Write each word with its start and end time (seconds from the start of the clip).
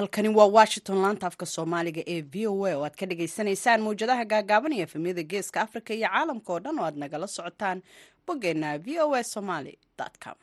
halkani 0.00 0.28
waa 0.28 0.46
washington 0.58 0.98
laanta 1.02 1.26
afka 1.30 1.46
soomaaliga 1.54 2.02
ee 2.14 2.20
v 2.32 2.46
o 2.52 2.54
a 2.66 2.72
oo 2.76 2.84
aad 2.86 2.96
ka 3.00 3.06
dhagaysanaysaan 3.10 3.80
mawjadaha 3.86 4.24
gaagaaban 4.32 4.72
iyo 4.76 4.82
efemyada 4.88 5.22
geeska 5.32 5.58
afrika 5.66 5.90
iyo 5.94 6.08
caalamka 6.08 6.50
oo 6.52 6.60
dhan 6.64 6.78
oo 6.78 6.84
aad 6.88 6.96
nagala 7.02 7.26
socotaan 7.36 7.78
boggeena 8.26 8.78
v 8.84 8.98
o 9.04 9.14
a 9.14 9.22
somaly 9.34 9.74
com 10.24 10.38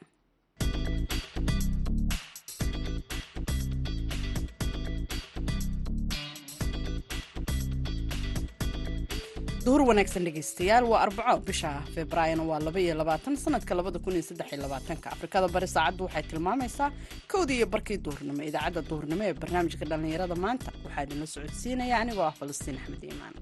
duhur 9.68 9.82
wanaagsan 9.90 10.26
dhegaystayaal 10.28 10.86
waa 10.92 11.00
arbaco 11.06 11.36
bisha 11.50 11.72
februaarina 11.96 12.44
waa 12.50 12.60
laba 12.68 12.80
iyo 12.84 12.94
labaatan 13.02 13.36
sanadka 13.44 13.78
labada 13.80 14.00
kun 14.06 14.14
iyo 14.18 14.26
saddex 14.30 14.50
labaatanka. 14.66 15.08
Afrikada 15.16 15.48
bari 15.56 15.68
saacaddu 15.76 16.02
waxay 16.08 16.24
tilmaamaysaa 16.32 16.90
kowdii 17.32 17.58
iyo 17.60 17.68
barkii 17.74 17.98
duhurnimo 18.06 18.42
idaacadda 18.50 18.82
duhurnimo 18.90 19.24
ee 19.30 19.36
barnaamijka 19.42 19.84
dhallinyarada 19.92 20.36
maanta 20.46 20.70
waxaa 20.86 21.04
idinla 21.08 21.28
socodsiinaya 21.36 21.96
anigoo 22.04 22.26
ah 22.30 22.36
falastiin 22.40 22.78
axmed 22.82 23.04
iimaan. 23.10 23.36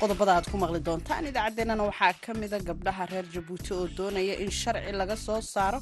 Qodobada 0.00 0.32
aad 0.36 0.46
ku 0.52 0.56
maqli 0.62 0.80
doontaan 0.86 1.26
idaacaddeenana 1.30 1.84
waxaa 1.90 2.12
ka 2.24 2.32
mida 2.40 2.58
gabdhaha 2.68 3.04
reer 3.12 3.26
jabuuti 3.34 3.70
oo 3.76 3.86
doonaya 3.98 4.34
in 4.44 4.50
sharci 4.60 4.92
laga 5.00 5.16
soo 5.26 5.40
saaro 5.54 5.78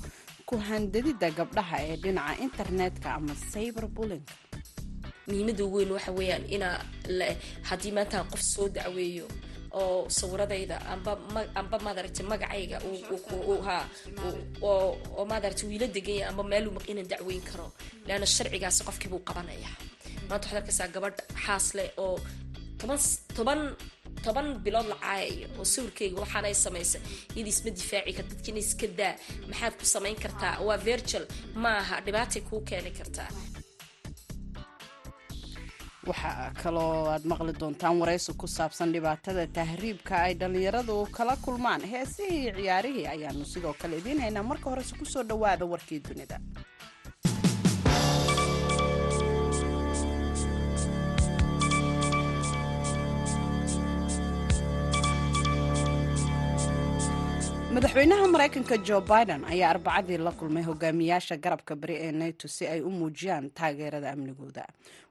kuhandadida 0.49 1.29
gabdhaha 1.39 1.77
ee 1.89 1.97
dhinaca 2.03 2.35
internetka 2.47 3.09
ama 3.19 3.35
cyber 3.53 3.87
bulling 3.97 4.25
muhiimada 5.27 5.65
weyn 5.75 5.91
waxa 5.97 6.13
weeyaan 6.19 6.45
inaa 6.57 6.77
haddii 7.69 7.93
maanta 7.97 8.19
qof 8.33 8.43
soo 8.53 8.67
dacweeyo 8.77 9.27
oo 9.81 9.99
sawiradayda 10.19 10.77
amba 11.61 11.77
maadaragta 11.87 12.23
magacayga 12.33 12.77
oo 14.63 15.25
maadaragta 15.31 15.65
wiila 15.71 15.87
deganya 15.97 16.25
amba 16.31 16.43
meeluu 16.53 16.81
ina 16.91 17.03
dacweyn 17.13 17.43
karo 17.51 17.67
leanna 18.07 18.27
sharcigaasi 18.35 18.81
qofkiibuu 18.89 19.23
qabanaya 19.29 19.71
maanta 20.29 20.45
waxaad 20.47 20.59
arkaysaa 20.61 20.89
gabadh 20.95 21.19
xaas 21.45 21.67
leh 21.79 21.89
oo 22.05 22.17
toban 22.81 22.99
toban 23.37 23.61
toban 24.25 24.49
bilood 24.65 24.87
la 24.93 24.97
caayayo 25.05 25.47
oo 25.59 25.65
sawirkayga 25.65 26.21
waxaanay 26.23 26.55
samaysay. 26.65 27.01
Iyada 27.37 27.51
isma 27.55 27.71
difaaci 27.79 28.13
kar 28.17 28.27
dadkiina 28.31 28.59
iska 28.65 28.87
daa. 28.99 29.15
Maxaad 29.51 29.75
ku 29.81 29.85
samayn 29.95 30.17
kartaa? 30.25 30.55
Waa 30.67 30.77
virtual 30.89 31.25
ma 31.63 31.71
aha 31.83 31.97
dhibaatay 32.07 32.43
kuu 32.49 32.61
keeni 32.69 32.91
kartaa. 32.99 33.29
Waxaa 36.09 36.53
kaloo 36.63 37.09
aad 37.13 37.25
maqli 37.31 37.53
doontaan 37.61 37.97
waraysi 38.01 38.33
ku 38.41 38.47
saabsan 38.57 38.93
dhibaatada 38.95 39.47
tahriibka 39.57 40.15
ay 40.27 40.35
dhallinyaradu 40.41 40.97
kala 41.17 41.37
kulmaan. 41.45 41.81
Heesihii 41.93 42.53
ciyaarihii 42.57 43.07
ayaanu 43.15 43.45
sidoo 43.53 43.75
kale 43.81 43.97
idiin 44.01 44.21
haynaa 44.25 44.43
marka 44.51 44.71
horese 44.71 44.95
ku 45.01 45.05
soo 45.13 45.23
dhawaada 45.31 45.65
warkii 45.73 46.01
dunida 46.09 46.37
madaxweynaha 57.85 58.27
maraykanka 58.33 58.77
jo 58.89 59.01
biden 59.01 59.45
ayaa 59.45 59.71
arbacadii 59.71 60.17
la 60.19 60.33
kulmay 60.33 60.63
hogaamiyaasha 60.63 61.37
garabka 61.37 61.77
bari 61.77 61.95
ee 62.01 62.13
nato 62.13 62.49
si 62.49 62.67
ay 62.67 62.81
u 62.81 62.91
muujiyaan 62.91 63.51
taageerada 63.51 64.11
amnigooda. 64.13 64.65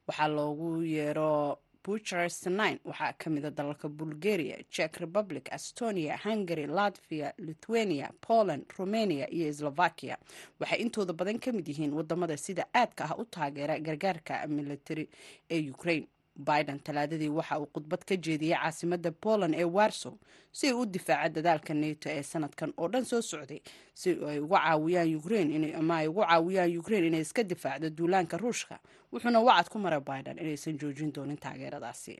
Waxaa 0.07 0.27
loogu 0.27 0.81
yeero 0.83 1.59
bucharest 1.85 2.45
nine 2.47 2.79
waxaa 2.85 3.13
ka 3.13 3.29
mida 3.29 3.51
dalalka 3.51 3.89
bulgaria 3.89 4.57
czech 4.69 4.97
republic 4.97 5.49
estonia 5.53 6.17
hungary 6.17 6.65
latvia 6.67 7.33
lithuania 7.37 8.09
poland 8.27 8.65
romania 8.77 9.29
iyo 9.29 9.53
slovakia. 9.53 10.17
Waxay 10.59 10.79
intooda 10.81 11.13
badan 11.13 11.39
ka 11.39 11.51
mid 11.51 11.67
yihiin 11.67 11.93
waddamada 11.93 12.37
sida 12.37 12.65
aadka 12.73 13.03
ah 13.05 13.15
u 13.19 13.25
taageera 13.25 13.79
gargaarka 13.79 14.47
military 14.47 15.09
ee 15.49 15.69
ukraine 15.69 16.07
biden 16.35 16.79
talaadadii 16.79 17.29
waxa 17.29 17.59
uu 17.59 17.65
khudbad 17.73 18.05
ka 18.05 18.15
jeediyey 18.15 18.55
caasimada 18.57 19.11
poland 19.11 19.55
ee 19.55 19.63
warsow 19.63 20.13
si 20.51 20.67
ay 20.67 20.73
u 20.73 20.85
difaaca 20.85 21.29
dadaalka 21.29 21.73
nato 21.73 22.09
ee 22.09 22.23
sanadkan 22.23 22.73
oo 22.77 22.87
dhan 22.87 23.05
soo 23.05 23.21
socday 23.21 23.61
si 23.93 24.09
ay 24.29 24.39
uga 24.39 24.57
caawiyaan 24.59 25.15
ukraine 25.15 25.75
ama 25.75 25.95
ay 25.97 26.07
ugu 26.07 26.21
caawiyaan 26.25 26.77
ukraine 26.77 27.07
inay 27.07 27.21
iska 27.21 27.43
difaacdo 27.43 27.89
duulaanka 27.89 28.37
ruushka 28.37 28.79
wuxuuna 29.11 29.39
wacad 29.39 29.69
ku 29.69 29.79
maray 29.79 29.99
biden 29.99 30.37
inaysan 30.39 30.77
joojin 30.77 31.13
doonin 31.13 31.37
taageeradaasi. 31.37 32.17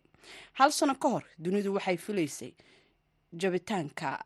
Hal 0.53 0.71
sano 0.71 0.95
ka 0.95 1.09
hor 1.09 1.23
dunidu 1.39 1.73
waxay 1.73 1.97
filaysay 1.97 2.53
jabitaanka 3.33 4.23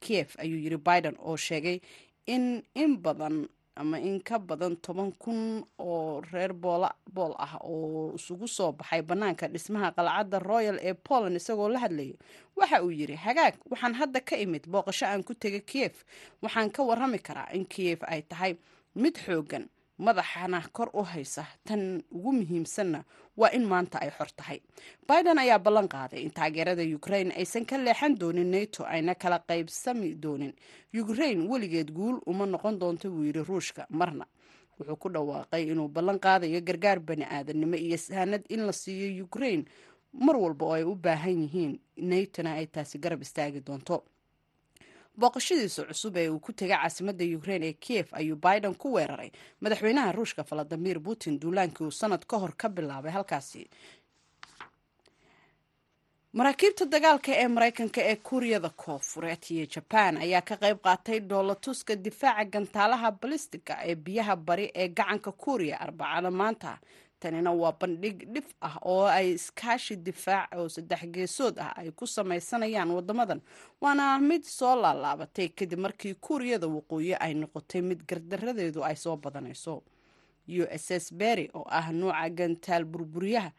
kiev 0.00 0.28
ayuu 0.38 0.58
yiri 0.58 0.76
biden 0.76 1.16
oo 1.18 1.36
sheegay 1.36 1.80
in 2.26 2.62
in 2.74 2.96
badan 2.98 3.48
ama 3.76 3.98
in 4.00 4.20
ka 4.28 4.38
badan 4.38 4.76
toban 4.76 5.12
kun 5.22 5.64
oo 5.78 6.20
reer 6.32 6.52
bool 6.52 7.34
ah 7.46 7.54
oo 7.60 8.12
isugu 8.18 8.48
soo 8.48 8.72
baxay 8.72 9.02
bannaanka 9.02 9.48
dhismaha 9.48 9.88
qalcadda 9.96 10.38
royal 10.50 10.78
ee 10.88 10.94
poland 10.94 11.36
isagoo 11.36 11.68
la 11.68 11.78
hadlayay 11.84 12.16
waxa 12.56 12.82
uu 12.84 12.90
yidhi 13.00 13.16
hagaag 13.26 13.54
waxaan 13.70 13.94
hadda 14.00 14.20
ka 14.28 14.36
imid 14.44 14.64
booqasho 14.72 15.06
aan 15.06 15.22
ku 15.28 15.34
tegay 15.34 15.60
kiev. 15.60 15.94
Waxaan 16.42 16.70
ka 16.70 16.82
warrami 16.88 17.18
karaa 17.18 17.52
in 17.52 17.64
kiev 17.74 17.98
ay 18.12 18.22
tahay 18.22 18.52
mid 18.94 19.14
xooggan 19.26 19.68
madaxana 19.98 20.62
kor 20.72 20.90
u 20.94 21.02
haysa. 21.02 21.46
Tan 21.64 22.02
ugu 22.10 22.32
muhiimsanna 22.32 23.04
waa 23.36 23.50
in 23.52 23.64
maanta 23.64 23.98
ay 24.00 24.10
xor 24.10 24.28
tahay. 24.36 24.60
Biden 25.08 25.38
ayaa 25.38 25.58
ballan 25.58 25.88
qaaday 25.88 26.22
in 26.22 26.30
taageerada 26.30 26.82
ukraine 26.96 27.32
aysan 27.36 27.64
ka 27.66 27.76
leexan 27.78 28.14
doonin 28.18 28.50
nato 28.50 28.84
ayna 28.84 29.14
kala 29.14 29.38
qaybsami 29.48 30.14
doonin. 30.14 30.52
Ukraine 30.94 31.48
weligeed 31.48 31.90
guul 31.92 32.20
uma 32.26 32.46
noqon 32.46 32.78
doonto 32.78 33.10
buu 33.10 33.24
yidhi 33.24 33.42
ruushka 33.44 33.86
marna. 33.90 34.26
Wuxuu 34.78 34.96
ku 34.96 35.08
dhawaaqay 35.08 35.62
inuu 35.72 35.88
ballan 35.88 36.18
qaadayo 36.18 36.60
gargaar 36.60 37.00
bani 37.00 37.24
aadamnimo 37.24 37.76
iyo 37.76 37.96
sahanad 37.96 38.42
in 38.48 38.66
la 38.66 38.72
siiyo 38.72 39.24
ukraine. 39.24 39.64
Mar 40.12 40.36
walba 40.36 40.64
oo 40.66 40.72
ay 40.72 40.84
u 40.84 40.94
baahan 40.94 41.38
yihiin 41.44 41.78
natona 41.96 42.52
ay 42.56 42.66
taasi 42.66 42.98
garab 42.98 43.22
istaagi 43.22 43.60
doonto 43.60 44.04
booqashadiisa 45.20 45.84
cusub 45.90 46.16
ee 46.16 46.28
uu 46.28 46.40
ku 46.40 46.52
tegay 46.52 46.76
caasimada 46.78 47.24
ukraine 47.38 47.66
ee 47.68 47.72
kiev 47.72 48.06
ayuu 48.12 48.36
biden 48.36 48.74
ku 48.74 48.92
weeraray. 48.96 49.30
Madaxweynaha 49.60 50.12
ruushka 50.12 50.42
valadimir 50.50 50.98
putin 51.06 51.40
duulaankii 51.40 51.84
uu 51.86 51.90
sanad 52.00 52.24
ka 52.26 52.36
hor 52.38 52.52
ka 52.56 52.68
bilaabay 52.68 53.12
halkaasi. 53.12 53.68
Maraakiibta 56.36 56.84
dagaalka 56.92 57.32
ee 57.42 57.48
maraykanka 57.48 58.00
ee 58.10 58.16
kuuriyada 58.16 58.70
koofureed 58.82 59.42
iyo 59.50 59.66
jabaan 59.74 60.16
ayaa 60.24 60.42
ka 60.48 60.56
qayb 60.62 60.78
qaatay 60.86 61.18
dhoolatuska 61.28 61.96
difaaca 62.04 62.44
gantaalaha 62.54 63.10
balistiga 63.20 63.74
ee 63.88 63.94
biyaha 63.94 64.36
bari 64.36 64.66
ee 64.74 64.88
gacanka 64.88 65.32
kuuriya 65.32 65.76
arbacada 65.80 66.30
maanta 66.30 66.72
tanina 67.20 67.52
waa 67.52 67.72
bandhig 67.80 68.18
dhif 68.34 68.48
ah 68.60 68.76
oo 68.84 69.04
ay 69.06 69.32
iskaashi 69.34 69.96
difaac 69.96 70.52
oo 70.56 70.68
saddex 70.68 71.02
geesood 71.14 71.58
ah 71.58 71.72
ay 71.76 71.90
ku 71.90 72.06
samaysanayaan 72.06 72.90
wadamadan. 72.90 73.40
Waana 73.80 74.18
mid 74.20 74.42
soo 74.44 74.76
laalaabatay 74.76 75.48
kadib 75.48 75.78
markii 75.78 76.14
kuuriyada 76.14 76.66
waqooyi 76.66 77.14
ay 77.20 77.34
noqotay 77.34 77.82
mid 77.82 78.00
gardaradeedu 78.08 78.84
ay 78.84 78.96
soo 78.96 79.16
badanayso. 79.16 79.82
U 80.48 80.62
s 80.70 80.90
s 80.90 81.10
berry 81.14 81.50
oo 81.54 81.64
ah 81.66 81.90
nuuca 81.92 82.28
gantaal 82.30 82.84
burburiyaha 82.84 83.50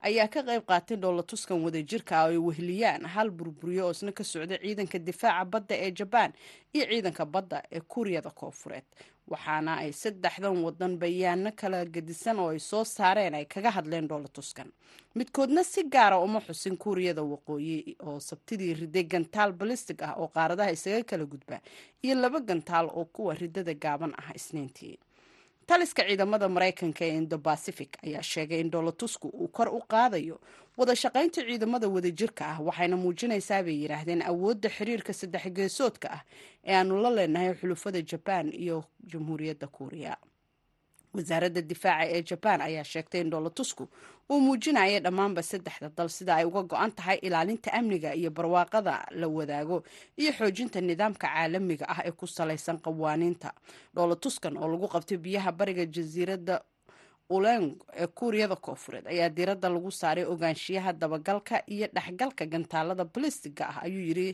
ayaa 0.00 0.28
ka 0.28 0.42
qayb 0.42 0.62
qaatay 0.68 0.96
dhoolatuskan 0.96 1.62
wadajirka 1.64 2.24
oo 2.24 2.28
ay 2.30 2.38
wehliyaan 2.38 3.04
hal 3.06 3.30
burburiyo 3.30 3.86
oo 3.86 3.90
isna 3.90 4.12
ka 4.12 4.24
socda 4.24 4.58
ciidanka 4.58 4.98
difaaca 4.98 5.44
badda 5.44 5.74
ee 5.76 5.90
jabaan 5.90 6.32
iyo 6.74 6.84
ciidanka 6.86 7.24
badda 7.26 7.62
ee 7.72 7.80
kuuriyada 7.80 8.30
koofureed 8.30 8.84
waxaana 9.26 9.76
ay 9.82 9.92
saddexdan 9.92 10.62
wadan 10.64 10.98
bayaano 10.98 11.50
kala 11.56 11.84
gedisan 11.84 12.38
oo 12.38 12.48
ay 12.54 12.58
soo 12.58 12.84
saareen 12.84 13.34
ay 13.34 13.44
kaga 13.44 13.70
hadleen 13.70 14.08
dhoolatuskan 14.08 14.70
midkoodna 15.14 15.64
si 15.64 15.82
gaara 15.84 16.18
uma 16.18 16.40
xusin 16.40 16.76
kuuriyada 16.78 17.22
waqooyi 17.22 17.96
oo 18.06 18.20
sabtidii 18.20 18.74
riday 18.74 19.02
gantaal 19.04 19.52
balistig 19.52 20.02
ah 20.02 20.14
oo 20.20 20.28
qaaradaha 20.28 20.70
isaga 20.70 21.02
kala 21.04 21.24
gudba 21.26 21.60
iyo 22.04 22.14
laba 22.14 22.40
gantaal 22.40 22.86
oo 22.92 23.04
kuwa 23.04 23.34
ridada 23.34 23.74
gaaban 23.74 24.12
ah 24.18 24.30
isniintii 24.34 24.98
taliska 25.66 26.02
ciidamada 26.08 26.48
maraykanka 26.48 27.04
ee 27.04 27.16
indobacific 27.20 27.90
ayaa 28.06 28.22
sheegay 28.22 28.60
in 28.60 28.70
dhoolatusku 28.70 29.28
uu 29.28 29.48
kor 29.48 29.68
u 29.68 29.80
qaadayo 29.92 30.40
wada 30.76 30.94
shaqaynta 30.96 31.40
ciidamada 31.48 31.88
wadajirka 31.88 32.42
ah 32.52 32.58
waxayna 32.66 32.96
muujinaysaa 32.96 33.62
bay 33.66 33.76
yidhaahdeen 33.82 34.22
awoodda 34.22 34.68
xiriirka 34.76 35.12
saddex 35.12 35.44
geesoodka 35.56 36.08
ah 36.16 36.22
ee 36.64 36.74
aanu 36.76 37.02
la 37.02 37.10
leenahay 37.10 37.54
xulufada 37.60 38.00
jabaan 38.10 38.52
iyo 38.64 38.84
jamhuuriyadda 39.12 39.66
kuuriya 39.66 40.16
wasaaradda 41.16 41.62
difaaca 41.70 42.04
ee 42.16 42.22
jabaan 42.30 42.60
ayaa 42.68 42.84
sheegtay 42.92 43.20
in 43.24 43.30
dhoolatusku 43.32 43.84
uu 44.30 44.40
muujinaya 44.46 45.00
dhammaanba 45.06 45.42
saddexda 45.50 45.88
dal 45.98 46.08
sida 46.16 46.32
ay 46.38 46.44
uga 46.50 46.62
go-an 46.70 46.92
tahay 46.98 47.18
ilaalinta 47.26 47.68
amniga 47.78 48.10
iyo 48.20 48.30
barwaaqada 48.30 48.94
la 49.20 49.26
wadaago 49.36 49.78
iyo 50.20 50.30
xoojinta 50.38 50.80
nidaamka 50.88 51.26
caalamiga 51.28 51.86
ah 51.94 52.00
ee 52.08 52.10
ku 52.20 52.26
salaysan 52.26 52.78
qawaaniinta. 52.86 53.50
Dhoolatuskan 53.94 54.56
oo 54.62 54.68
lagu 54.72 54.88
qabtay 54.94 55.18
biyaha 55.24 55.50
bariga 55.58 55.84
jasiiradda 55.96 56.56
uleng 57.36 57.66
ee 58.02 58.06
kuuriyada 58.18 58.56
koofureed 58.66 59.06
ayaa 59.12 59.28
diiradda 59.36 59.68
lagu 59.74 59.90
saaray 60.00 60.24
ogaanshiyaha 60.32 60.90
dabagalka 61.00 61.56
iyo 61.74 61.86
dhexgalka 61.96 62.44
gantaalada 62.52 63.04
balistiga 63.14 63.64
ah 63.72 63.78
ayuu 63.86 64.04
yiri 64.08 64.28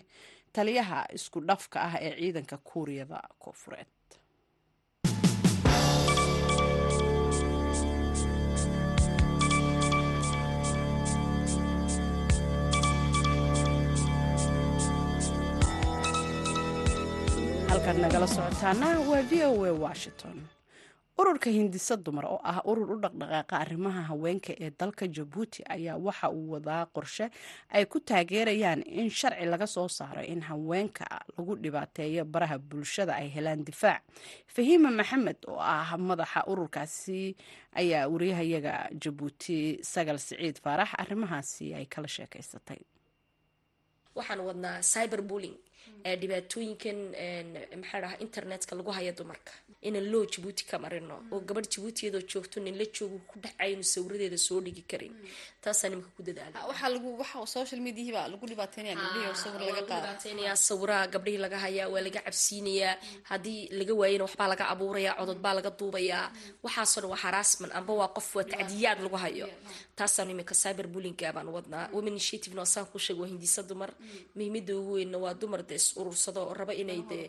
taliyaha 0.56 0.98
isku 1.16 1.38
dhafka 1.48 1.78
ah 1.88 1.94
ee 2.06 2.12
ciidanka 2.20 2.56
kuuriyada 2.68 3.18
koofureed 3.42 3.86
halkaad 17.82 17.98
nagala 18.02 18.26
socotaana 18.26 18.88
waa 19.10 19.22
v 19.30 19.42
o 19.44 19.64
a 19.64 19.72
washington. 19.72 20.36
Ururka 21.18 21.50
hindisa 21.50 21.96
dumar 21.96 22.24
oo 22.26 22.40
ah 22.44 22.62
urur 22.64 22.90
u 22.94 23.00
dhaqdhaqaaqa 23.02 23.54
arrimaha 23.62 24.02
haweenka 24.10 24.52
ee 24.64 24.70
dalka 24.80 25.06
jabuuti 25.16 25.62
ayaa 25.68 25.96
waxa 26.06 26.30
uu 26.30 26.50
wadaa 26.54 26.86
qorshe 26.94 27.26
ay 27.70 27.84
ku 27.86 27.98
taageerayaan 28.00 28.82
in 28.86 29.10
sharci 29.10 29.44
laga 29.46 29.66
soo 29.66 29.88
saaro 29.88 30.22
in 30.22 30.40
haweenka 30.40 31.04
lagu 31.36 31.56
dhibaateeyo 31.56 32.24
baraha 32.24 32.58
bulshada 32.58 33.14
ay 33.16 33.28
helaan 33.28 33.64
difaac. 33.64 34.02
Fahiima 34.46 34.90
maxamed 34.90 35.36
oo 35.48 35.58
ah 35.60 35.96
madaxa 35.98 36.46
ururkaasi 36.46 37.36
ayaa 37.74 38.08
wariyahayaga 38.08 38.74
jabuuti 39.02 39.78
sagal 39.82 40.18
siciid 40.18 40.56
faarax 40.64 40.90
arrimahaasi 41.02 41.74
ay 41.74 41.86
kala 41.86 42.08
sheekaysatay 42.08 42.80
ee 46.04 46.16
dhibaatooyinkan 46.22 46.98
maxaa 47.80 48.00
dhaha 48.02 48.16
internetka 48.24 48.72
lagu 48.76 48.90
haya 48.96 49.12
dumarka. 49.12 49.52
Inaan 49.82 50.06
loo 50.12 50.24
jabuuti 50.32 50.64
ka 50.70 50.78
marino. 50.78 51.16
Oo 51.32 51.40
gabadh 51.48 51.66
jabuuti 51.72 52.06
iyadoo 52.06 52.22
joogto 52.30 52.60
nin 52.60 52.76
la 52.78 52.84
joogo 52.96 53.18
ku 53.30 53.38
dhex 53.42 53.54
aynu 53.58 53.82
sawiradeeda 53.82 54.38
soo 54.38 54.60
dhigi 54.60 54.82
karin. 54.90 55.14
Taasaa 55.62 55.88
nimanka 55.90 56.10
ku 56.16 56.22
dadaala 56.22 56.58
qaada 59.90 60.06
dhibaateynayaa 60.06 60.56
sawiraha 60.68 61.06
gabdhihii 61.14 61.40
laga 61.44 61.58
hayaa 61.64 61.88
waa 61.92 62.00
laga 62.06 62.20
cabsiinayaa. 62.26 62.94
Haddii 63.30 63.60
laga 63.78 63.94
waayana 64.00 64.24
waxbaa 64.26 64.48
laga 64.52 64.64
abuurayaa 64.72 65.14
codod 65.18 65.38
baa 65.44 65.54
laga 65.58 65.70
duubayaa. 65.78 66.24
Waxaasoo 66.62 67.00
dhan 67.02 67.10
waa 67.10 67.20
harassment 67.26 67.72
amba 67.78 67.92
waa 68.00 68.10
qof 68.16 68.28
waa 68.36 68.44
tacdiyaad 68.52 68.98
lagu 69.02 69.16
hayo. 69.24 69.48
Taasaan 69.98 70.30
iminka 70.30 70.54
cyber 70.54 70.86
bullyinga 70.86 71.32
baan 71.36 71.48
wadnaa. 71.56 71.90
Women 71.92 72.14
initiative 72.14 72.54
na 72.54 72.64
saan 72.64 72.86
ku 72.86 72.98
sheeg 72.98 73.18
waa 73.18 73.26
hindisa 73.32 73.62
dumar 73.66 73.90
muhiimada 74.34 74.72
ugu 74.78 74.92
weynna 74.98 75.18
waa 75.18 75.34
dumar 75.34 75.62
dee 75.66 75.78
is 75.92 75.96
urursado 76.00 76.40
oo 76.48 76.54
raba 76.60 76.72
inay 76.82 77.00
dee 77.10 77.26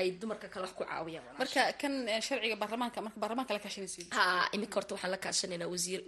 ay 0.00 0.08
dumarka 0.20 0.48
kale 0.52 0.64
wax 0.66 0.74
ku 0.78 0.84
caawiyaan 0.84 1.24
marka 1.40 1.60
kan 1.80 1.92
sharciga 2.26 2.56
baarlamaanka 2.62 2.98
marka 3.06 3.18
baarlamaanka 3.22 3.52
la 3.56 3.60
kaashanaysa 3.64 4.02
ha 4.16 4.24
iminka 4.56 4.74
horta 4.78 4.92
waxaan 4.94 5.12
la 5.14 5.18
kaashanaynaa 5.24 5.68
wasiir 5.74 6.00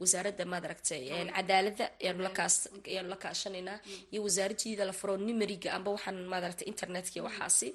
wasaaradda 0.00 0.44
maad 0.52 0.64
aragtay 0.68 1.02
cadaaladda 1.36 1.84
ayaanu 2.02 2.22
la 2.26 2.32
kaas 2.38 2.54
ayaanu 2.90 3.08
la 3.14 3.18
kaashanaynaa. 3.24 3.78
Iyo 4.12 4.20
wasaaradiida 4.26 4.84
la 4.88 4.92
furo 4.98 5.14
numeriga 5.26 5.68
amba 5.76 5.90
waxaan 5.96 6.18
maad 6.32 6.44
aragtay 6.46 6.66
internetka 6.72 7.18
waxaasi. 7.26 7.68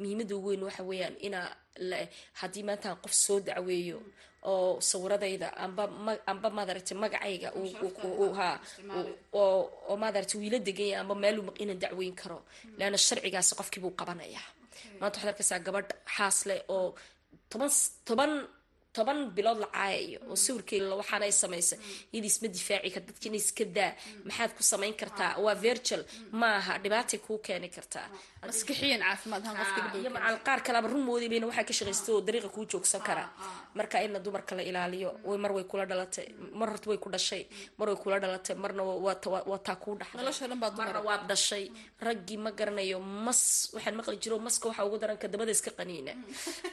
Muhiimada 0.00 0.32
ugu 0.38 0.48
weyn 0.50 0.62
waxa 0.68 0.82
weeyaan 0.90 1.14
inaa 1.26 1.46
haddii 2.40 2.64
maanta 2.68 2.88
qof 3.04 3.12
soo 3.24 3.38
dacweeyo 3.48 3.98
oo 4.50 4.80
sawiradayda 4.90 5.48
amba 5.64 5.84
amba 6.30 6.48
maadaragtay 6.56 6.96
magacayga 7.02 7.48
oo 9.40 9.94
maadaragtay 10.02 10.38
wiila 10.40 10.58
deganya 10.68 10.96
amba 11.02 11.14
meelu 11.22 11.40
inaan 11.62 11.78
dacweyn 11.82 12.14
karo. 12.20 12.38
Leanna 12.78 12.98
sharcigaasi 13.06 13.52
qofkiibuu 13.58 13.92
qabanaya. 14.00 14.42
Maanta 15.00 15.16
waxaad 15.18 15.30
arkaysaa 15.32 15.60
gabadh 15.66 15.90
xaas 16.16 16.38
leh 16.48 16.60
oo 16.76 16.94
toban 17.50 17.70
toban 18.08 18.32
toban 18.92 19.30
bilood 19.36 19.58
la 19.64 19.68
caayayo 19.72 20.18
oo 20.28 20.36
sawirkeela 20.36 20.94
waxaana 21.00 21.24
ay 21.24 21.32
samaysay. 21.42 21.78
Iyada 22.12 22.26
isma 22.26 22.48
difaaci 22.48 22.90
kar 22.94 23.02
dadkiina 23.08 23.36
iska 23.36 23.64
daa. 23.64 23.92
Maxaad 24.26 24.52
ku 24.56 24.62
samayn 24.62 24.94
kartaa? 25.00 25.32
Waa 25.44 25.54
virtual 25.54 26.02
maaha 26.40 26.78
dhibaatay 26.82 27.20
kuu 27.26 27.38
keeni 27.46 27.68
kartaa. 27.76 28.06
Macal 28.42 30.36
qaar 30.46 30.60
kaleba 30.66 30.88
run 30.88 31.04
moodaybayna 31.08 31.46
waxaa 31.46 31.64
ka 31.64 31.72
shaqaystay 31.78 32.12
oo 32.14 32.20
dariiqa 32.26 32.48
kuu 32.48 32.66
joogsan 32.66 33.02
kara. 33.08 33.24
marka 33.74 34.02
ina 34.04 34.18
dumarka 34.18 34.54
la 34.56 34.62
ilaaliyo 34.62 35.10
mar 35.38 35.52
way 35.52 35.64
kula 35.64 35.86
dhalatay. 35.86 36.28
Mar 36.52 36.68
horta 36.70 36.90
way 36.90 36.98
ku 36.98 37.08
dhashay 37.10 37.46
mar 37.78 37.88
way 37.88 37.96
kula 37.96 38.20
dhalatay 38.20 38.56
marna 38.56 38.82
waa 38.82 39.58
taa 39.66 39.76
kuu 39.76 39.94
dhaxday 40.00 40.18
nolosha 40.20 40.48
dhan 40.48 40.60
baad 40.60 40.76
marna 40.76 41.00
waad 41.00 41.22
dhashay. 41.28 41.70
Raggii 42.00 42.36
ma 42.36 42.50
garanayo 42.50 42.98
mas 43.00 43.70
waxaan 43.74 43.94
maqli 43.96 44.18
jiro 44.22 44.38
maska 44.38 44.68
waxaa 44.68 44.84
ugu 44.84 44.98
daran 44.98 45.16
ka 45.16 45.28
dabada 45.28 45.52
iska 45.56 45.70
qaniina 45.70 46.12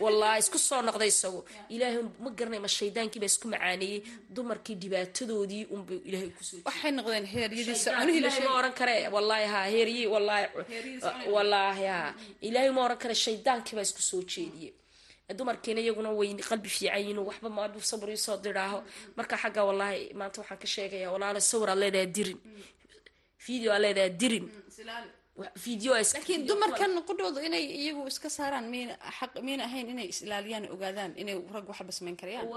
wallaahi 0.03 0.39
isku 0.43 0.57
soo 0.57 0.81
noqday 0.81 1.07
isagu. 1.07 1.45
Ilaahay 1.75 2.08
ma 2.23 2.29
garanay 2.37 2.59
ma 2.65 2.67
shaydaankii 2.77 3.19
baa 3.23 3.29
isku 3.33 3.47
macaaneeyey 3.53 3.99
dumarkii 4.35 4.75
dhibaatadoodii 4.81 5.63
unba 5.75 5.93
ilaahay 6.09 6.29
ku 6.37 6.43
soo 6.49 6.57
waxay 6.67 6.91
noqdeen 6.97 7.25
heeryadiisa 7.33 7.89
cunihii 7.99 8.23
la 8.25 8.29
ma 8.47 8.51
oran 8.59 8.73
kare. 8.79 8.95
Wallaahi 9.15 9.45
ha 9.53 9.59
heeryi 9.73 10.03
wallaahi 11.33 11.85
ha. 11.91 12.13
Ilaahay 12.47 12.71
ma 12.75 12.81
oran 12.87 12.97
kare 13.03 13.15
shaydaankii 13.25 13.75
baa 13.77 13.85
isku 13.89 14.01
soo 14.01 14.21
jeediyey 14.33 14.73
dumarkiina 15.37 15.81
iyaguna 15.81 16.09
way 16.19 16.29
qalbi 16.49 16.69
fiican 16.75 16.99
yihiin 17.01 17.19
waxba 17.29 17.49
maadu 17.57 17.79
sabr 17.91 18.09
soo 18.17 18.37
diraaho. 18.43 18.79
Marka 19.17 19.35
xagga 19.41 19.61
wallaahi 19.69 20.13
maanta 20.19 20.41
waxaan 20.41 20.59
ka 20.63 20.67
sheegayaa 20.75 21.11
walaalo 21.13 21.39
sawir 21.39 21.69
aad 21.69 21.79
leedahay 21.83 22.07
dirin. 22.15 22.39
Video 23.47 23.69
aad 23.73 23.81
leedahay 23.85 24.09
dirin. 24.21 24.45
Video 24.77 25.18
laakiin 26.15 26.47
dumarkan 26.49 26.91
qudhooda 27.09 27.39
inay 27.47 27.63
iyagu 27.81 28.07
iska 28.11 28.29
saaraan 28.29 28.65
xaq 29.19 29.33
miyna 29.47 29.63
ahayn 29.69 29.87
inay 29.93 30.07
is 30.13 30.19
ilaaliyaan 30.25 30.65
ogaadaan 30.75 31.11
inay 31.21 31.35
rag 31.55 31.65
waxba 31.71 31.91
samayn 31.97 32.17
karayaan. 32.21 32.47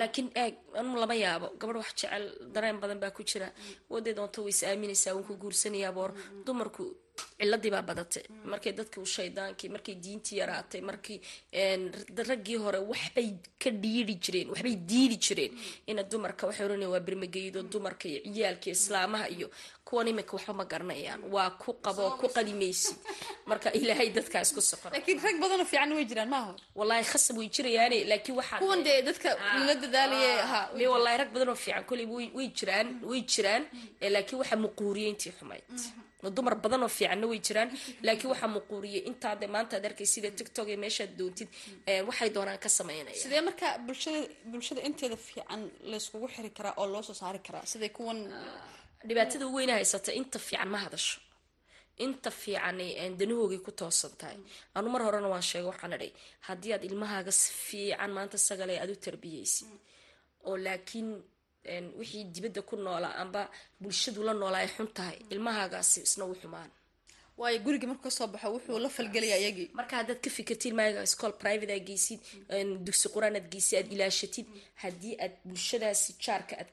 Laakiin 0.00 0.28
eeg 0.42 0.54
anu 0.80 0.96
lama 1.02 1.14
yaabo 1.24 1.46
gabadh 1.60 1.78
wax 1.82 1.90
jecel 2.00 2.24
dareen 2.54 2.78
badan 2.82 2.98
baa 3.02 3.10
ku 3.16 3.22
jira. 3.30 3.48
Wadee 3.90 4.14
doonto 4.18 4.42
way 4.46 4.50
is 4.56 4.62
aaminaysaa 4.62 5.14
waan 5.14 5.24
ku 5.28 5.34
guursanayaa 5.42 5.92
boor 5.98 6.10
dumarku 6.46 6.84
ciladii 7.38 7.70
baa 7.74 7.82
badatay 7.90 8.24
markay 8.52 8.72
dadkii 8.78 9.06
shaydaankii 9.16 9.68
markay 9.74 9.94
diintii 10.04 10.38
yaraatay 10.42 10.80
markii 10.90 11.18
raggii 12.30 12.56
hore 12.64 12.78
waxbay 12.90 13.28
ka 13.62 13.70
dhiiri 13.70 14.14
jireen 14.24 14.48
waxbay 14.52 14.76
diidi 14.90 15.16
jireen. 15.24 15.52
Ina 15.86 16.02
dumarka 16.02 16.46
waxay 16.46 16.64
oranaya 16.66 16.90
waa 16.94 17.00
bermageydo 17.00 17.62
dumarka 17.72 18.08
iyo 18.08 18.20
ciyaalka 18.34 18.66
iyo 18.66 18.72
islaamaha 18.78 19.26
iyo 19.28 19.48
kuwan 19.84 20.08
iminka 20.08 20.32
waxba 20.36 20.52
ma 20.54 20.64
garanayaan 20.64 21.20
waa 21.34 21.50
ku 21.62 21.72
qabo 21.84 22.10
ku 22.20 22.26
qadimaysid 22.36 22.96
marka 23.46 23.68
ilaahay 23.72 24.08
dadkaa 24.16 24.42
isku 24.46 24.60
soqora 24.70 24.92
laakiin 24.96 25.20
rag 25.26 25.36
badanoo 25.42 25.64
fiican 25.70 25.92
way 25.96 26.04
jiraan 26.10 26.28
maaha 26.34 26.52
wallaahi 26.78 27.04
khasab 27.12 27.36
way 27.38 27.48
jirayaane 27.56 27.98
laakiin 28.10 28.36
waxaa 28.40 28.58
kuwan 28.62 28.82
dee 28.86 29.02
dadka 29.08 29.28
la 29.66 29.74
dadaalaya 29.82 30.32
ha 30.52 30.60
me 30.76 30.84
wallaahi 30.92 31.18
rag 31.22 31.30
badanoo 31.34 31.54
fiican 31.64 31.84
koley 31.84 32.06
way 32.36 32.48
jiraan 32.58 32.88
way 33.10 33.20
jiraan. 33.32 33.62
Laakiin 34.14 34.38
waxaa 34.40 34.56
muquuriyay 34.64 35.10
intii 35.12 35.32
xumayd 35.38 35.64
dumar 36.36 36.54
badan 36.64 36.82
oo 36.86 36.88
fiicanna 36.98 37.26
way 37.30 37.38
jiraan. 37.46 37.70
Laakiin 38.06 38.30
waxaa 38.32 38.50
muquuriyay 38.56 39.02
intaade 39.10 39.46
maanta 39.54 39.76
ad 39.78 39.84
arkay 39.88 40.06
sida 40.14 40.30
tiktok 40.38 40.68
ee 40.72 40.76
meeshaad 40.84 41.12
doontid 41.18 41.48
waxay 42.08 42.28
doonaan 42.36 42.58
ka 42.64 42.68
sameynaya. 42.78 43.16
Sidee 43.22 43.40
marka 43.48 43.66
bulshada 43.86 44.20
bulshada 44.52 44.80
inteeda 44.88 45.16
fiican 45.26 45.60
layskugu 45.90 46.26
xiri 46.34 46.50
karaa 46.56 46.74
oo 46.80 46.86
loo 46.92 47.02
soo 47.08 47.14
saari 47.20 47.38
karaa? 47.46 47.64
Siday 47.72 47.90
kuwan 47.96 48.18
dhibaatada 49.08 49.46
weyna 49.56 49.72
haysata 49.78 50.10
inta 50.20 50.38
fiican 50.38 50.68
ma 50.74 50.78
hadasho. 50.84 51.20
Inta 52.04 52.30
fiican 52.42 52.78
danahoogay 53.18 53.60
ku 53.66 53.70
toosan 53.80 54.12
tahay. 54.20 54.38
Anu 54.76 54.88
mar 54.94 55.02
horena 55.06 55.28
waan 55.32 55.42
sheega 55.50 55.68
waxaan 55.72 55.92
idhay 55.96 56.10
haddii 56.48 56.72
aad 56.74 56.84
ilmahaaga 56.88 57.32
si 57.40 57.48
fiican 57.68 58.10
maanta 58.16 58.38
sagale 58.48 58.74
aad 58.82 58.90
u 58.90 58.96
tarbiyeysid 59.06 59.68
oo 60.48 60.56
laakiin 60.66 61.08
wixii 61.98 62.24
dibadda 62.34 62.62
ku 62.62 62.76
noolaa 62.76 63.14
amba 63.22 63.50
bulshadu 63.80 64.22
la 64.22 64.32
noolaa 64.34 64.62
ay 64.64 64.68
xun 64.76 64.88
tahay. 64.96 65.18
Ilmahaagaasi 65.30 66.00
isna 66.06 66.24
u 66.24 66.34
xumaan. 66.34 66.70
Waayo 67.38 67.58
gurigii 67.58 67.86
markuu 67.90 68.02
ka 68.06 68.10
soo 68.10 68.26
baxo 68.30 68.48
wuxuu 68.54 68.78
la 68.78 68.88
falgelaya 68.88 69.36
iyagii 69.42 69.70
marka 69.74 69.96
haddaad 69.96 70.20
ka 70.22 70.30
fikirtid 70.30 70.72
maaga 70.74 71.02
school 71.06 71.32
private 71.32 71.72
aad 71.74 71.84
geysid 71.88 72.20
dugsi 72.86 73.08
qur'aan 73.14 73.34
aad 73.36 73.48
geysid 73.50 73.78
aad 73.78 73.92
ilaashatid 73.92 74.46
haddii 74.82 75.16
aad 75.24 75.34
bulshadaasi 75.44 76.14
jaarka 76.24 76.54
aad 76.62 76.70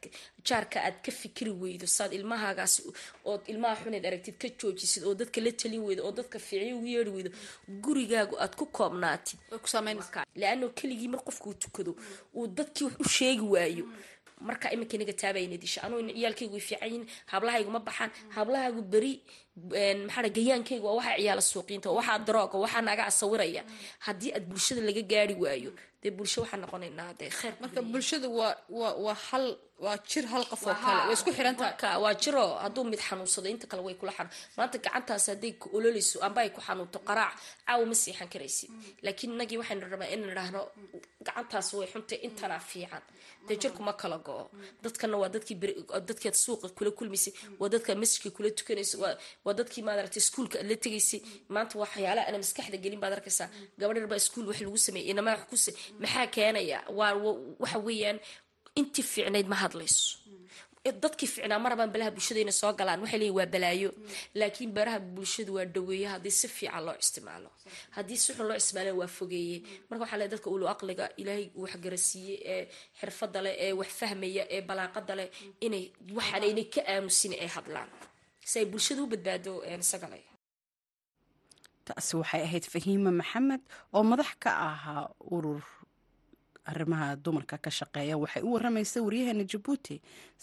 jaarka 0.48 0.78
aad 0.86 0.98
ka 1.06 1.12
fikiri 1.12 1.50
weydo 1.62 1.88
saad 1.88 2.14
ilmahaagaasi 2.14 2.84
ood 3.26 3.42
ilmaha 3.52 3.76
xuneed 3.84 4.06
aragtid 4.06 4.38
ka 4.38 4.48
joojisid 4.60 5.04
oo 5.04 5.16
dadka 5.22 5.42
la 5.42 5.52
talin 5.52 5.82
weydo 5.88 6.02
oo 6.06 6.12
dadka 6.20 6.38
fiicyo 6.40 6.78
ugu 6.78 6.88
yeeri 6.94 7.10
weydo 7.18 7.32
gurigaagu 7.84 8.36
aad 8.44 8.54
ku 8.56 8.66
koobnaatid. 8.66 9.40
Le-ano 10.36 10.70
keligii 10.78 11.08
mar 11.08 11.22
qofkuu 11.26 11.54
tukado 11.54 11.96
uu 12.38 12.48
dadkii 12.48 12.86
wax 12.86 12.96
u 13.00 13.10
sheegi 13.10 13.42
waayo 13.54 13.86
marka 14.48 14.68
iminka 14.74 14.96
inaga 14.98 15.14
taabayna 15.22 15.58
disha. 15.64 15.80
Anuu 15.86 16.00
ciyaalkaygu 16.18 16.54
way 16.58 16.62
fiican 16.68 16.88
yihiin 16.90 17.06
hablahaygu 17.32 17.72
ma 17.76 17.80
baxaan 17.88 18.12
hablahaagu 18.36 18.82
beri 18.94 19.14
maxaa 19.56 20.30
gayaankaygu 20.38 20.86
waa 20.88 20.96
waxaa 21.00 21.18
ciyaala 21.20 21.42
suuqiinta 21.52 21.90
waxaa 21.98 22.20
darooga 22.28 22.58
waxaa 22.64 22.82
naga 22.82 23.04
asawiraya 23.12 23.64
haddii 24.06 24.32
aad 24.36 24.46
bulshada 24.50 24.82
laga 24.82 25.02
gaari 25.12 25.36
waayo 25.44 25.72
dee 26.04 26.12
bulsho 26.18 26.42
waxaan 26.42 26.62
noqonaynaa 26.64 27.14
dee 27.20 27.30
kheer 27.30 27.54
marka 27.62 27.82
bulshadu 27.82 28.28
waa 28.40 28.56
waa 28.80 28.94
waa 29.06 29.18
hal 29.30 29.46
waa 29.86 29.98
jir 30.10 30.26
hal 30.32 30.46
qof 30.52 30.64
oo 30.68 30.76
kale 30.84 31.00
way 31.08 31.14
isku 31.18 31.32
xiran 31.38 31.56
tahay 31.60 31.98
waa 32.04 32.14
jiro 32.24 32.44
hadduu 32.64 32.84
mid 32.92 33.00
xanuunsado 33.08 33.48
inta 33.54 33.68
kale 33.68 33.82
way 33.88 33.96
kula 34.00 34.12
xanuun. 34.18 34.34
Maanta 34.58 34.78
gacantaas 34.86 35.26
hadday 35.32 35.54
ku 35.62 35.68
ololeyso 35.78 36.18
amba 36.26 36.42
ay 36.46 36.50
ku 36.56 36.62
xanuunto 36.68 37.00
qaraac 37.08 37.34
caawa 37.68 37.86
ma 37.92 37.96
seexan 38.04 38.30
karaysid 38.34 38.70
laakiin 39.06 39.34
inagii 39.36 39.58
waxaynu 39.62 39.86
rabaa 39.94 40.10
in 40.14 40.22
idhaahno 40.32 40.62
gacantaas 41.26 41.68
way 41.74 41.88
xuntay 41.94 42.18
intana 42.28 42.58
fiican. 42.70 43.02
Dee 43.48 43.58
jirku 43.62 43.82
ma 43.88 43.94
kala 44.02 44.18
go-o 44.28 44.46
dadkana 44.84 45.18
waa 45.22 45.30
dadkii 45.36 45.58
dadkaad 46.10 46.36
suuqa 46.44 46.68
kula 46.78 46.92
kulmaysay 46.98 47.34
waa 47.60 47.70
dadka 47.74 47.96
masjidka 48.02 48.30
kula 48.38 48.50
tukanaysa 48.58 48.96
waa 49.04 49.14
waa 49.46 49.54
dadkii 49.60 49.84
maaragtay 49.88 50.22
iskuulka 50.24 50.56
aad 50.60 50.68
la 50.72 50.76
tegaysay. 50.86 51.20
Maanta 51.54 51.76
waxyaalaha 51.84 52.28
ana 52.30 52.38
maskaxda 52.44 52.78
gelin 52.84 53.00
baad 53.04 53.14
arkaysaa. 53.18 53.48
Gabadh 53.80 53.98
yar 54.02 54.08
baa 54.12 54.20
iskuul 54.24 54.48
wax 54.50 54.60
lagu 54.66 54.78
sameeyay 54.88 55.10
inamaa 55.12 55.36
wax 55.38 55.44
ku 55.52 55.58
se 55.66 55.72
maxaa 56.02 56.28
keenaya? 56.36 56.78
Waa 57.00 57.14
wa- 57.24 57.40
waxa 57.64 57.80
weeyaan 57.88 58.20
intii 58.80 59.04
fiicnayd 59.12 59.48
ma 59.52 59.56
hadlayso. 59.64 60.18
Dadkii 61.04 61.28
ficnaa 61.34 61.60
ma 61.62 61.70
rabaan 61.70 61.92
balaha 61.94 62.12
bulshada 62.16 62.40
inay 62.42 62.56
soo 62.62 62.74
galaan. 62.80 63.00
Waxay 63.04 63.20
leeyihiin 63.22 63.38
waa 63.40 63.46
balaayo. 63.54 63.90
Laakiin 64.40 64.72
baraha 64.78 65.00
bulshadu 65.16 65.52
waa 65.58 65.66
dhaweeye 65.76 66.08
haddii 66.14 66.32
si 66.40 66.48
fiican 66.48 66.84
loo 66.86 66.96
isticmaalo 67.04 67.50
haddii 67.96 68.18
si 68.24 68.34
xun 68.34 68.48
loo 68.50 68.58
isticmaalo 68.62 68.92
waa 69.02 69.08
fogeeye 69.18 69.58
marka 69.90 70.02
waxaa 70.04 70.18
leeyahay 70.18 70.32
dadka 70.34 70.50
ulu 70.56 70.66
aqliga 70.74 71.06
ilaahay 71.22 71.46
uu 71.56 71.64
waxgarasiiyey 71.66 72.38
ee 72.54 72.64
xirfada 73.00 73.40
leh 73.46 73.54
ee 73.66 73.74
wax 73.80 73.90
fahmaya 74.00 74.44
ee 74.56 74.62
balaaqada 74.70 75.14
leh 75.20 75.28
inay 75.66 75.84
waxaan 76.18 76.44
aynay 76.48 76.66
ka 76.74 76.82
aamusin 76.94 77.34
ay 77.44 77.50
hadlaan 77.56 77.90
si 78.50 78.56
ay 78.60 78.66
bulshada 78.72 79.02
u 79.04 79.08
badbaado 79.14 79.54
leh 80.14 80.26
taasi 81.86 82.14
waxay 82.22 82.42
ahayd 82.48 82.66
fahiime 82.74 83.12
maxamed 83.22 83.62
oo 83.96 84.04
madax 84.12 84.32
ka 84.44 84.52
ahaa 84.70 85.04
urur 85.36 85.64
arrimaha 86.72 87.08
dumarka 87.24 87.58
ka 87.58 87.70
shaqeeya. 87.80 88.16
Waxay 88.24 88.44
u 88.48 88.54
waramaysa 88.54 88.98
waryaheena 89.06 89.44
jabuuti 89.52 89.96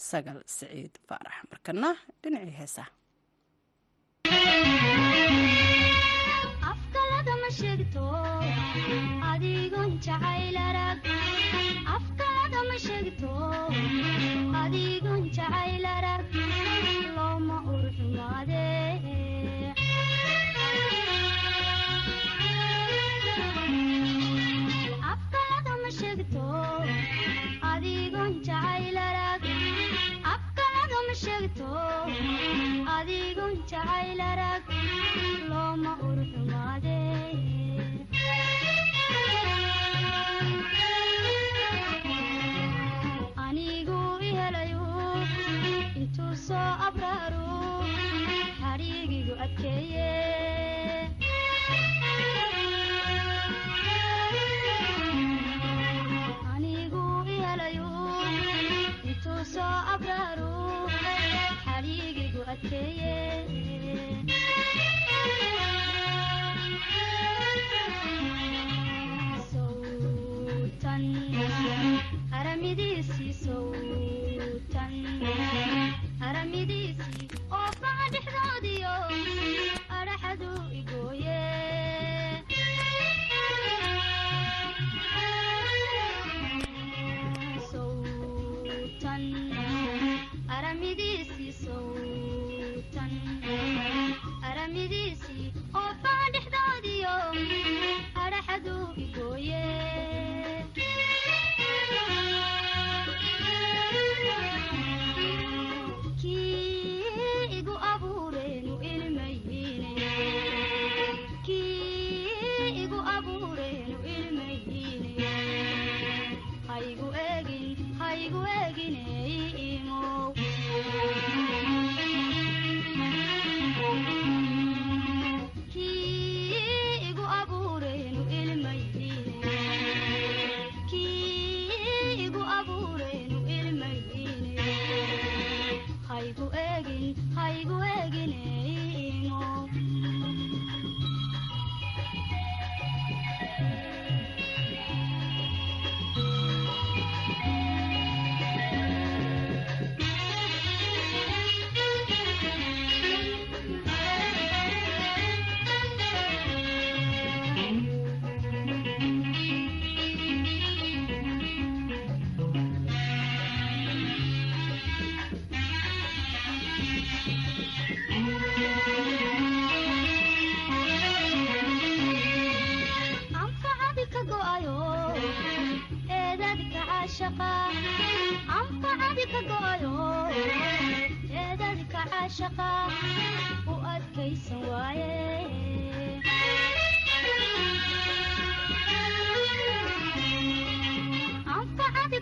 sagal 0.09 0.39
siciid 0.55 0.93
faarax 1.07 1.35
markana 1.51 1.89
dhinacii 2.21 2.55
heesaha 2.59 2.91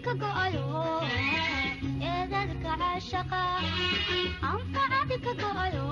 ka 0.07 0.13
go'ayo 0.21 0.65
eedadka 2.11 2.71
caashaqa 2.81 3.41
anfacadi 4.51 5.17
ka 5.25 5.31
go'ayo 5.41 5.85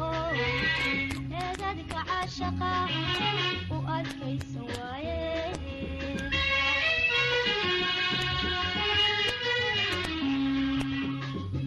eedadka 1.41 1.99
caashaqa 2.09 2.71
u 3.75 3.77
adkaysan 3.97 4.65
waaye 4.77 5.19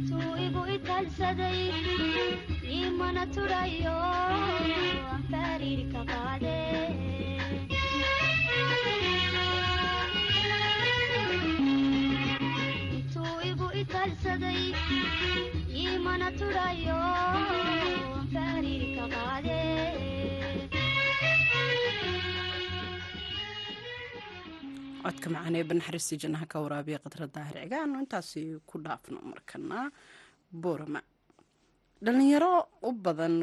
tuu 0.08 0.32
igu 0.46 0.62
italsaday 0.76 1.60
imana 2.80 3.22
turayo 3.34 3.96
aan 5.10 5.22
fariir 5.30 5.80
ka 5.92 6.00
qaade 6.10 6.47
codka 25.02 25.28
macaan 25.32 25.54
ee 25.58 25.64
banaxariistii 25.70 26.18
jannaha 26.22 26.46
ka 26.52 26.58
waraabiya 26.64 26.98
khadra 27.04 27.26
daahir 27.34 27.56
cigaano 27.62 27.96
intaasi 28.04 28.40
ku 28.68 28.76
dhaafno 28.84 29.18
markana 29.32 29.78
boorama 30.62 31.00
dhalinyaro 32.04 32.52
u 32.88 32.90
badan 33.04 33.34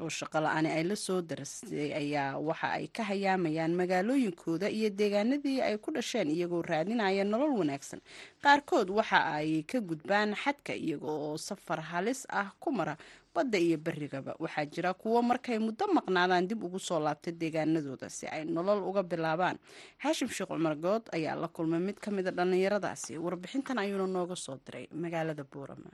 oo 0.00 0.08
shaqo 0.08 0.38
la'aani 0.44 0.68
ay 0.76 0.84
la 0.88 0.96
soo 0.96 1.20
darastay 1.20 1.92
ayaa 2.00 2.38
waxa 2.48 2.68
ay 2.78 2.86
ka 2.88 3.02
hayaamayaan 3.10 3.74
magaalooyinkooda 3.80 4.68
iyo 4.70 4.88
deegaanadii 4.90 5.60
ay 5.60 5.76
ku 5.78 5.90
dhasheen 5.92 6.30
iyagoo 6.30 6.62
raadinaya 6.62 7.24
nolol 7.24 7.52
wanaagsan. 7.60 8.00
Qaarkood 8.42 8.88
waxa 8.90 9.18
ay 9.36 9.62
ka 9.68 9.78
gudbaan 9.80 10.32
xadka 10.34 10.72
iyaga 10.74 11.06
oo 11.08 11.36
safar 11.36 11.80
halis 11.92 12.24
ah 12.30 12.48
ku 12.60 12.72
mara 12.72 12.96
badda 13.34 13.58
iyo 13.58 13.76
berigaba 13.80 14.32
waxaa 14.38 14.66
jira 14.72 14.90
kuwo 14.94 15.22
markay 15.22 15.58
muddo 15.58 15.84
maqnaadaan 15.88 16.48
dib 16.48 16.64
ugu 16.64 16.78
soo 16.78 17.00
laabtay 17.00 17.32
deegaanadooda 17.32 18.08
si 18.08 18.26
ay 18.28 18.44
nolol 18.44 18.80
uga 18.88 19.02
bilaabaan. 19.02 19.56
Xaashim 20.02 20.28
sheekh 20.28 20.48
cumar 20.52 20.76
good 20.76 21.04
ayaa 21.16 21.36
la 21.36 21.48
kulmay 21.48 21.80
mid 21.80 21.96
ka 22.00 22.10
mida 22.10 22.30
dhallinyaradaasi 22.30 23.16
warbixintan 23.18 23.78
ayuuna 23.78 24.06
nooga 24.06 24.36
soo 24.36 24.56
diray 24.66 24.88
magaalada 24.92 25.44
boorama 25.52 25.88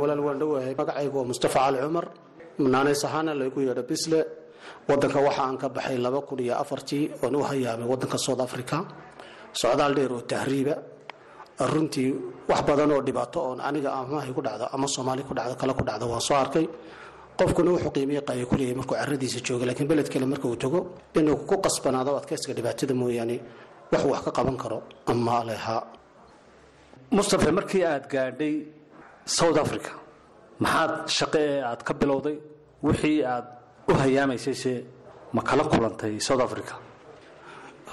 walaal 0.00 0.20
waan 0.26 0.38
dhowahay 0.40 0.74
magacaygu 0.76 1.16
waa 1.18 1.24
mustafa 1.30 1.58
cali 1.64 1.78
cumar 1.80 2.06
naanays 2.58 3.02
ahaana 3.08 3.32
laygu 3.40 3.60
yeedho 3.66 3.82
bisle 3.90 4.20
wadanka 4.88 5.18
waxa 5.26 5.42
aan 5.46 5.56
ka 5.62 5.68
baxay 5.68 5.96
laba 5.98 6.20
kun 6.28 6.38
iyo 6.44 6.54
afartii 6.62 7.10
oon 7.22 7.34
u 7.36 7.42
hayaamay 7.48 7.86
wadanka 7.92 8.18
south 8.18 8.40
africa. 8.40 8.76
Socdaal 9.52 9.94
dheer 9.94 10.12
oo 10.12 10.20
tahriiba. 10.32 10.74
Runtii 11.72 12.10
wax 12.48 12.60
badan 12.68 12.90
oo 12.92 13.00
dhibaato 13.06 13.38
oon 13.48 13.60
aniga 13.60 13.90
amahay 14.00 14.32
ku 14.36 14.40
dhacdo 14.42 14.66
ama 14.74 14.86
soomaali 14.94 15.22
ku 15.28 15.34
dhacdo 15.34 15.54
kale 15.60 15.72
ku 15.78 15.82
dhacdo 15.88 16.06
waan 16.12 16.20
soo 16.20 16.34
arkay. 16.36 16.66
Qofkuna 17.38 17.70
wuxuu 17.74 17.90
qiimiye 17.96 18.20
qaaya 18.28 18.46
ku 18.46 18.54
markuu 18.78 18.94
caradiisa 18.94 19.40
jooga 19.46 19.66
laakiin 19.66 19.88
beled 19.90 20.08
kale 20.12 20.26
marka 20.26 20.46
tago 20.62 20.78
inuu 21.18 21.36
ku 21.48 21.54
qasbanaado 21.64 22.10
adkaysiga 22.18 22.54
dhibaatada 22.58 22.94
mooyaane 22.94 23.36
waxuu 23.92 24.10
wax 24.14 24.22
ka 24.26 24.30
qaban 24.38 24.56
karo 24.62 24.78
ama 25.06 25.44
lehaa 25.48 25.82
mustafe 27.10 27.50
markii 27.58 27.82
aad 27.84 28.04
gaadhay 28.12 28.54
south 29.26 29.58
africa 29.64 29.90
maxaad 30.62 30.92
shaqe 31.18 31.38
ee 31.50 31.60
aad 31.70 31.80
ka 31.88 31.92
bilowday? 32.00 32.36
Wixii 32.86 33.18
aad 33.32 33.46
u 33.90 33.92
hayaamaysayse 34.02 34.72
ma 35.34 35.42
kala 35.48 35.64
kulantay 35.72 36.14
south 36.20 36.42
africa? 36.46 36.74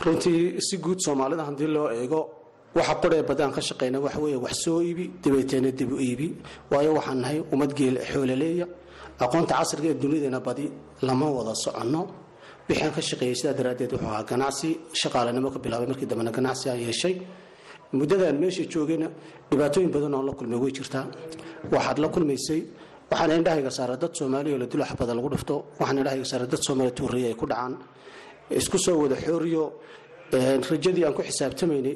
Runtii 0.04 0.60
si 0.68 0.76
guud 0.84 1.00
soomaalida 1.06 1.44
haddii 1.50 1.68
loo 1.76 1.88
eego 2.00 2.20
waxa 2.78 2.96
qoree 3.02 3.24
badaan 3.30 3.52
ka 3.56 3.62
shaqayna 3.68 3.98
waxa 4.06 4.20
wax 4.46 4.54
soo 4.64 4.80
iibi 4.82 5.06
dabeeteena 5.24 5.72
dib 5.80 5.92
u 5.92 5.98
iibi. 6.08 6.28
Waayo 6.72 6.92
waxaan 6.98 7.20
nahay 7.24 7.40
ummad 7.54 7.72
geel 7.78 7.96
xoolaleeya 8.12 8.66
aqoonta 9.24 9.54
casriga 9.60 9.90
ee 9.94 9.94
dunideena 10.02 10.40
badi 10.48 10.66
lama 11.08 11.28
wada 11.38 11.54
soconno. 11.64 12.02
Wixaan 12.70 12.92
ka 12.96 13.02
shaqeeyey 13.10 13.36
sidaa 13.40 13.54
daraaddeed 13.60 13.92
wuxuu 13.94 14.08
ahaa 14.10 14.24
ganacsi 14.32 14.70
shaqaalanimo 15.02 15.50
ka 15.54 15.60
bilaabay 15.64 15.88
markii 15.92 16.06
dambena 16.12 16.32
ganacsi 16.38 16.66
aan 16.70 16.80
yeeshay 16.88 17.16
muddadaan 18.00 18.36
meesha 18.44 18.64
joogayna 18.74 19.08
dhibaatooyin 19.50 19.92
badan 19.96 20.14
oo 20.18 20.24
la 20.30 20.34
kulmay 20.40 20.60
way 20.64 20.72
jirtaa. 20.78 21.06
Waxaad 21.74 21.98
la 22.04 22.08
kulmaysay 22.16 22.62
waxaana 23.12 23.34
indhahayga 23.40 23.72
saara 23.78 23.96
dad 24.04 24.14
soomaaliya 24.20 24.54
oo 24.56 24.60
la 24.64 24.68
dilo 24.72 24.84
xabada 24.90 25.14
lagu 25.18 25.30
dhifto 25.34 25.56
waxaana 25.80 26.00
indhahayga 26.02 26.26
saara 26.32 26.46
dad 26.52 26.62
soomaaliya 26.68 26.96
tuurriya 27.00 27.28
ay 27.32 27.36
ku 27.42 27.46
dhacaan. 27.52 27.74
Isku 28.60 28.78
soo 28.86 28.96
wada 29.04 29.16
xooriyo 29.26 29.64
rajadii 30.72 31.04
aan 31.06 31.14
ku 31.18 31.22
xisaabtamaynay 31.28 31.96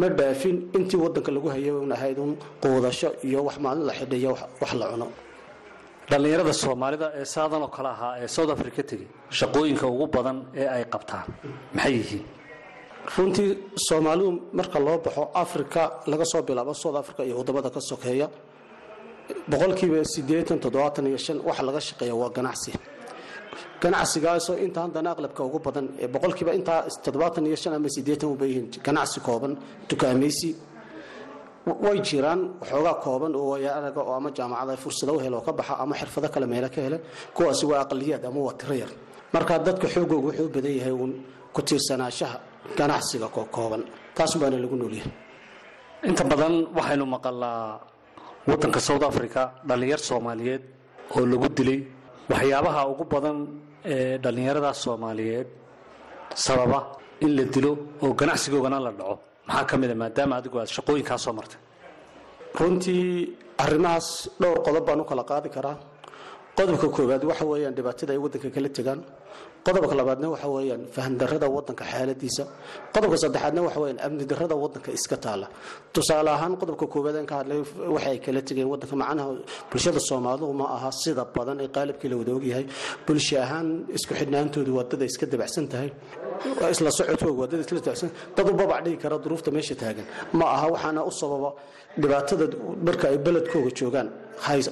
ma 0.00 0.06
dhaafin. 0.18 0.56
Intii 0.76 0.98
wadanka 1.04 1.30
lagu 1.36 1.48
hayay 1.54 1.70
un 1.84 1.92
ahayd 1.96 2.18
un 2.24 2.32
quudasho 2.62 3.08
iyo 3.28 3.40
wax 3.46 3.56
maalin 3.64 3.84
la 3.88 3.92
xidhiyo 3.98 4.30
wax 4.62 4.72
la 4.80 4.86
cuno. 4.92 5.06
Dhallinyarada 6.10 6.52
soomaalida 6.62 7.06
ee 7.20 7.24
saadan 7.34 7.62
oo 7.66 7.68
kale 7.76 7.88
ahaa 7.96 8.12
ee 8.22 8.28
south 8.36 8.50
africa 8.56 8.82
tegey 8.90 9.06
shaqooyinka 9.38 9.86
ugu 9.94 10.06
badan 10.16 10.38
ee 10.60 10.66
ay 10.76 10.84
qabtaan 10.94 11.24
maxay 11.76 11.92
yihiin 12.00 12.24
runtii 13.16 13.50
soomaalidu 13.88 14.30
marka 14.58 14.78
loo 14.86 14.98
baxo 15.04 15.22
africa 15.44 15.82
laga 16.06 16.24
soo 16.32 16.42
bilaabo 16.48 16.74
south 16.82 16.96
africa 17.02 17.20
iyo 17.26 17.36
waddamada 17.38 17.70
ka 17.70 17.80
sokeeya 17.80 18.26
boqolkiiba 19.50 20.04
sideetan 20.14 20.58
toddobaatan 20.64 21.06
iyo 21.10 21.18
shan 21.26 21.38
waxa 21.48 21.62
laga 21.68 21.80
shaqeeya 21.88 22.14
waa 22.20 22.30
ganacsi. 22.36 22.72
Ganacsigaasoo 23.82 24.56
inta 24.64 24.80
haddana 24.84 25.10
aqlabka 25.14 25.40
ugu 25.48 25.58
badan 25.66 25.86
ee 26.02 26.08
boqolkiiba 26.14 26.52
intaa 26.58 26.80
toddobaatan 27.04 27.44
iyo 27.48 27.56
shan 27.62 27.72
ama 27.78 27.88
sideetan 27.96 28.28
uba 28.34 28.44
yihiin 28.50 28.66
ganacsi 28.86 29.18
kooban 29.26 29.52
dukaamaysi 29.90 30.50
way 31.84 31.98
jiraan 32.08 32.40
waxoogaa 32.60 32.94
kooban 33.04 33.32
oo 33.40 33.48
wayaaraga 33.52 34.00
oo 34.08 34.14
ama 34.18 34.30
jaamacada 34.36 34.76
fursado 34.82 35.12
u 35.16 35.18
helo 35.24 35.36
oo 35.38 35.44
ka 35.48 35.52
baxa 35.58 35.74
ama 35.82 35.94
xirfado 36.00 36.28
kale 36.34 36.46
meelo 36.52 36.68
ka 36.74 36.80
hele 36.86 36.98
kuwaasi 37.36 37.64
waa 37.70 37.80
aqliyaad 37.84 38.24
ama 38.30 38.40
waa 38.46 38.54
tiro 38.60 38.74
yar 38.82 38.90
marka 39.34 39.58
dadka 39.66 39.86
xoogooga 39.94 40.26
wuxuu 40.28 40.48
badan 40.56 40.74
yahay 40.78 40.92
uun 41.00 41.12
ku 41.54 41.60
tiirsanaanshaha 41.62 42.36
ganacsiga 42.78 43.28
kooban. 43.56 43.82
Taas 44.16 44.32
baana 44.40 44.56
lagu 44.64 44.76
noolyahay. 44.80 45.12
Inta 46.08 46.22
badan 46.30 46.54
waxaynu 46.76 47.04
maqalaa 47.14 47.80
wadanka 48.48 48.80
south 48.88 49.04
africa 49.10 49.42
dhallinyar 49.68 50.00
soomaaliyeed 50.08 50.62
oo 51.16 51.22
lagu 51.32 51.48
dilay 51.58 51.78
waxyaabaha 52.30 52.80
ugu 52.92 53.04
badan 53.14 53.36
ee 53.92 54.18
dhallinyaradaas 54.24 54.78
soomaaliyeed. 54.84 55.48
Sababa 56.44 56.78
in 57.24 57.30
la 57.36 57.44
dilo 57.54 57.72
oo 58.04 58.12
ganacsigoogana 58.20 58.78
la 58.86 58.90
dhaco. 58.98 59.14
Maxaa 59.48 59.64
ka 59.70 59.74
mida 59.80 59.94
maadaama 60.02 60.34
adigu 60.40 60.56
aad 60.60 60.70
shaqooyinkaa 60.76 61.18
soo 61.24 61.32
martay. 61.38 61.60
Runtii 62.58 63.04
arrimahaas 63.64 64.08
dhowr 64.40 64.58
qodob 64.66 64.84
baan 64.88 65.00
u 65.00 65.04
kala 65.10 65.24
qaadi 65.30 65.48
karaa 65.56 65.76
qodobka 66.58 66.88
koowaad 66.96 67.22
waxa 67.30 67.44
weeyaan 67.52 67.74
dhibaatada 67.78 68.12
ay 68.14 68.20
wadanka 68.24 68.48
kala 68.56 68.68
tegaan 68.68 69.00
qodobka 69.66 69.94
labaadna 70.00 70.26
waxa 70.34 70.48
weeyaan 70.56 70.82
fahamdarrada 70.94 71.46
wadanka 71.56 71.84
xaaladiisa. 71.92 72.44
Qodobka 72.94 73.16
saddexaadna 73.22 73.60
waxa 73.66 73.80
weeyaan 73.82 74.00
amni 74.06 74.24
darrada 74.30 74.54
wadanka 74.64 74.90
iska 74.98 75.16
taala. 75.24 75.46
Tusaale 75.94 76.30
ahaan 76.36 76.54
qodobka 76.60 76.86
koowaad 76.86 77.16
aan 77.16 77.26
ka 77.26 77.34
hadlay 77.40 77.58
waxa 77.96 78.18
kala 78.24 78.40
tegeen 78.48 78.68
wadanka 78.72 78.94
macnaha 79.02 79.30
bulshada 79.70 80.00
soomaalidu 80.08 80.52
ma 80.60 80.66
aha 80.76 80.90
sida 81.02 81.24
badan 81.36 81.60
ee 81.64 81.68
qaalibkii 81.76 82.08
la 82.12 82.16
wada 82.20 82.32
ogyahay 82.38 82.66
bulsho 83.06 83.36
ahaan 83.44 83.68
isku 83.96 84.12
xidhnaantoodu 84.20 84.70
waa 84.78 85.04
iska 85.10 85.26
dabacsan 85.26 85.66
tahay. 85.72 85.90
Isla 86.74 86.90
socodkooga 86.98 87.40
waa 87.40 87.60
isla 87.64 87.80
dabacsan. 87.80 88.10
Dad 88.36 88.46
u 88.50 88.54
dhigi 88.84 88.98
kara 89.02 89.16
duruufta 89.18 89.50
meesha 89.50 89.74
taagan. 89.74 90.06
Ma 90.38 90.44
aha 90.54 90.66
waxaana 90.74 91.00
u 91.10 91.10
sababa 91.20 91.50
dhibaatada 92.02 92.44
marka 92.86 93.08
ay 93.12 93.18
beledkooga 93.26 93.70
joogaan 93.80 94.08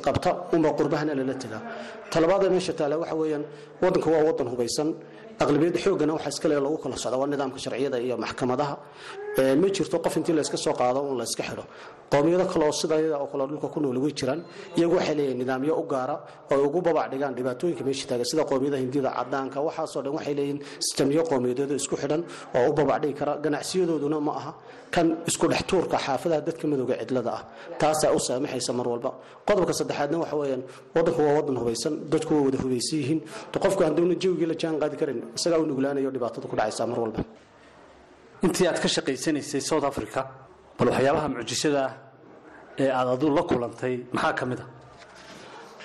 qabta 0.07 0.31
unba 0.53 0.71
qurbahana 0.79 1.15
lala 1.15 1.35
tegaa 1.43 1.61
talabaada 2.13 2.47
meesha 2.51 2.73
taale 2.73 2.97
waxa 3.03 3.15
weeyaan 3.21 3.45
wadanka 3.83 4.09
waa 4.15 4.23
wadan 4.29 4.49
hubaysan 4.53 4.89
aqlabiyadda 5.43 5.79
xoogana 5.85 6.13
waxaa 6.17 6.29
iskale 6.35 6.55
lagu 6.61 6.77
kala 6.83 6.97
socda 6.97 7.17
waa 7.21 7.27
nidaamka 7.33 7.59
sharciyada 7.65 7.99
iyo 8.07 8.17
maxkamadaha. 8.25 8.75
Ma 9.61 9.69
jirto 9.77 9.97
qof 10.05 10.15
intii 10.19 10.35
layska 10.39 10.57
soo 10.57 10.73
qaado 10.81 11.01
un 11.11 11.17
la 11.19 11.25
iska 11.25 11.43
xidho 11.43 11.65
qowmiyado 12.13 12.45
kale 12.53 12.65
oo 12.69 12.73
sidayada 12.81 13.17
oo 13.23 13.27
kale 13.33 13.43
dhulka 13.51 13.69
ku 13.75 13.79
nool 13.81 13.99
way 14.05 14.13
jiraan 14.19 14.41
iyagu 14.79 14.95
waxay 14.99 15.15
leeyihiin 15.19 15.39
nidaamyo 15.43 15.75
u 15.83 15.85
gaara 15.93 16.17
oo 16.53 16.61
ugu 16.67 16.81
babac 16.87 17.07
dhigaan 17.13 17.35
dhibaatooyinka 17.39 17.83
meesha 17.89 18.07
taagan 18.11 18.27
sida 18.31 18.43
qowmiyada 18.51 18.77
hindida 18.83 19.11
cadaanka 19.19 19.59
waxaasoo 19.67 20.03
dhan 20.05 20.13
waxay 20.19 20.35
leeyihiin 20.39 20.59
sistamyo 20.87 21.23
qowmiyadeedo 21.31 21.75
isku 21.81 21.97
xidhan 22.03 22.23
oo 22.59 22.65
u 22.71 22.73
babac 22.79 22.99
dhigi 23.03 23.15
kara. 23.21 23.33
Ganacsiyadooduna 23.45 24.19
ma 24.27 24.33
aha 24.41 24.53
kan 24.95 25.07
isku 25.31 25.47
dhex 25.53 25.63
xaafadaha 26.07 26.41
dadka 26.49 26.65
madowga 26.73 26.95
cidlada 27.01 27.31
ah 27.39 27.43
taasaa 27.81 28.13
u 28.17 28.21
saamaxaysa 28.27 28.73
mar 28.79 28.87
walba. 28.93 29.11
Qodobka 29.49 29.73
saddexaadna 29.79 30.17
waxa 30.23 30.37
weeyaan 30.41 30.63
wadanku 30.95 31.21
waa 31.27 31.35
wadan 31.39 31.57
hubaysan 31.61 31.95
dadku 32.13 32.33
waa 32.37 32.45
wada 32.47 32.59
hubaysan 32.65 32.97
yihiin 33.01 33.21
qofku 33.65 33.81
hadduuna 33.87 34.15
jawigii 34.23 34.49
la 34.53 34.55
jaan 34.63 34.77
qaadi 34.83 34.97
karin 35.01 35.19
isagaa 35.39 35.59
u 35.65 35.67
nuglaanayo 35.71 36.11
dhibaatada 36.15 36.47
ku 36.51 36.57
dhacaysa 36.59 36.83
mar 36.91 36.99
walba. 37.05 37.21
Intii 38.47 38.67
aad 38.69 38.79
ka 38.83 38.89
shaqaysanaysay 38.89 39.61
south 39.71 39.85
africa 39.91 40.21
bal 40.83 40.89
waxyaabaha 40.95 41.29
mucjisada 41.35 41.81
ah 41.87 41.93
ee 42.83 42.89
aad 42.99 43.09
adu 43.15 43.27
la 43.37 43.43
kulantay 43.51 43.95
maxaa 44.15 44.33
ka 44.39 44.45
mid 44.51 44.61
a 44.61 44.67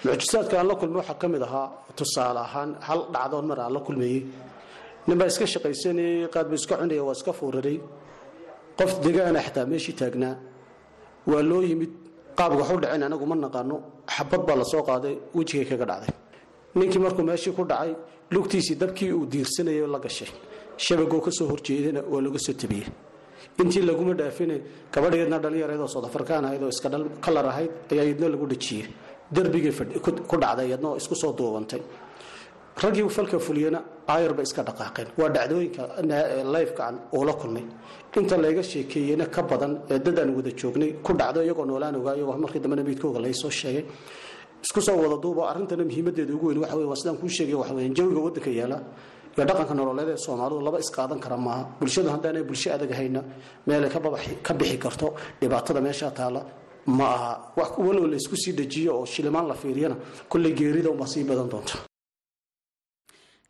mucjisaadka 0.06 0.56
aan 0.60 0.68
la 0.72 0.76
kulmay 0.80 0.98
waxaa 1.02 1.18
ka 1.22 1.28
mid 1.34 1.42
ahaa 1.48 1.68
tusaale 1.98 2.40
ahaan 2.48 2.70
hal 2.88 3.00
dhacdoon 3.14 3.46
mar 3.50 3.60
aan 3.60 3.74
la 3.76 3.80
kulmayey. 3.88 4.22
Ninbaa 5.08 5.28
iska 5.32 5.46
shaqaysanayey 5.54 6.28
qaadbu 6.34 6.54
iska 6.60 6.76
cunaya 6.80 7.04
waa 7.08 7.16
iska 7.18 7.32
fuuraray 7.40 7.78
qof 8.80 8.92
degaana 9.06 9.40
xitaa 9.46 9.66
meeshii 9.72 9.96
taagnaa. 10.00 10.36
Waa 11.32 11.42
loo 11.50 11.62
yimid 11.70 11.92
qaabka 12.38 12.58
waxu 12.62 12.76
dhaceen 12.84 13.04
anagu 13.08 13.26
ma 13.32 13.36
naqaano. 13.46 13.76
Xabad 14.16 14.42
baa 14.48 14.56
la 14.62 14.66
soo 14.72 14.84
qaaday 14.90 15.16
wejigay 15.38 15.66
kaga 15.72 15.86
dhacday. 15.92 16.14
Ninkii 16.78 17.00
markuu 17.06 17.24
meeshii 17.30 17.54
ku 17.58 17.64
dhacay 17.72 17.92
lugtiisii 18.34 18.76
dabkii 18.82 19.12
uu 19.18 19.26
diirsanayay 19.32 19.88
la 19.94 20.00
gashay. 20.06 20.30
Shabagoo 20.86 21.22
ka 21.26 21.32
soo 21.38 21.48
horjeedana 21.52 22.02
waa 22.12 22.22
laga 22.26 22.40
soo 22.46 22.54
tabiyey 22.62 22.86
intii 23.62 23.82
laguma 23.90 24.14
dhaafine 24.14 24.56
gabadheedna 24.94 25.38
dhallinyareedoo 25.44 25.88
soodafrikaan 25.96 26.46
ahayd 26.46 26.64
oo 26.64 26.70
iska 26.76 26.90
kalar 27.26 27.46
ahayd 27.52 27.72
ayaa 27.92 28.06
iyadna 28.10 28.28
lagu 28.34 28.46
dhajiyey 28.52 28.86
darbigay 29.36 29.72
ku 30.30 30.36
dhacday 30.44 30.68
iyadna 30.70 30.88
oo 30.92 30.98
isku 31.02 31.16
soo 31.16 31.32
duubantay. 31.38 31.82
Raggii 32.84 33.10
falka 33.10 33.40
fuliyana 33.40 33.80
aayar 34.08 34.32
iska 34.46 34.62
dhaqaaqeen. 34.64 35.08
Waa 35.18 35.30
dhacdooyinka 35.36 35.84
lifekaan 36.54 36.96
uu 37.18 37.24
la 37.26 37.34
kulmay. 37.34 37.64
Inta 38.16 38.38
layga 38.38 38.62
sheekeeyeyna 38.64 39.26
ka 39.36 39.42
badan 39.42 39.82
ee 39.90 39.98
dadaan 40.00 40.30
wada 40.38 40.52
joognay 40.60 40.94
ku 41.06 41.14
dhacdo 41.14 41.42
iyagoo 41.42 41.66
noolaan 41.66 41.96
ogaa 41.96 42.16
iyagoo 42.16 42.38
markii 42.38 42.60
dambena 42.64 42.84
meydkooga 42.84 43.20
laysoo 43.20 43.50
sheegay. 43.50 43.84
Isku 44.64 44.82
soo 44.82 44.96
wada 45.04 45.18
duubo 45.24 45.42
arrintana 45.50 45.84
muhiimadeeda 45.90 46.34
ugu 46.38 46.48
weyn 46.50 46.60
waxa 46.64 46.76
wey 46.78 46.86
waa 46.86 46.96
sidaan 47.02 47.18
kuu 47.18 47.30
sheegay 47.38 47.56
waxa 47.62 47.74
weeyaan 47.74 47.96
jawiga 47.98 48.20
waddanka 48.26 48.50
yaalla 48.60 48.78
iyo 49.38 49.46
dhaqanka 49.50 49.74
nololeed 49.80 50.10
ee 50.14 50.18
soomaalidu 50.26 50.62
laba 50.68 50.78
isqaadan 50.86 51.20
kara 51.26 51.38
maaha. 51.48 51.64
Bulshadu 51.80 52.10
haddaanay 52.16 52.44
bulsho 52.50 52.70
adag 52.76 52.92
hayna 53.00 53.22
meelay 53.68 53.90
ka 54.48 54.54
bixi 54.60 54.78
karto 54.86 55.08
dhibaatada 55.42 55.80
meeshaa 55.88 56.12
taalla 56.20 56.42
ma 57.00 57.08
aha. 57.16 57.32
Wax 57.60 57.72
walow 57.86 58.06
la 58.12 58.16
isku 58.22 58.36
sii 58.44 58.54
dejiyo 58.60 58.92
oo 59.00 59.06
shilimaan 59.14 59.48
la 59.52 59.54
fiiriyana 59.62 59.96
kolley 60.32 60.54
geerida 60.60 60.90
unbaa 60.94 61.08
sii 61.14 61.24
badan 61.30 61.50
doonta 61.54 61.76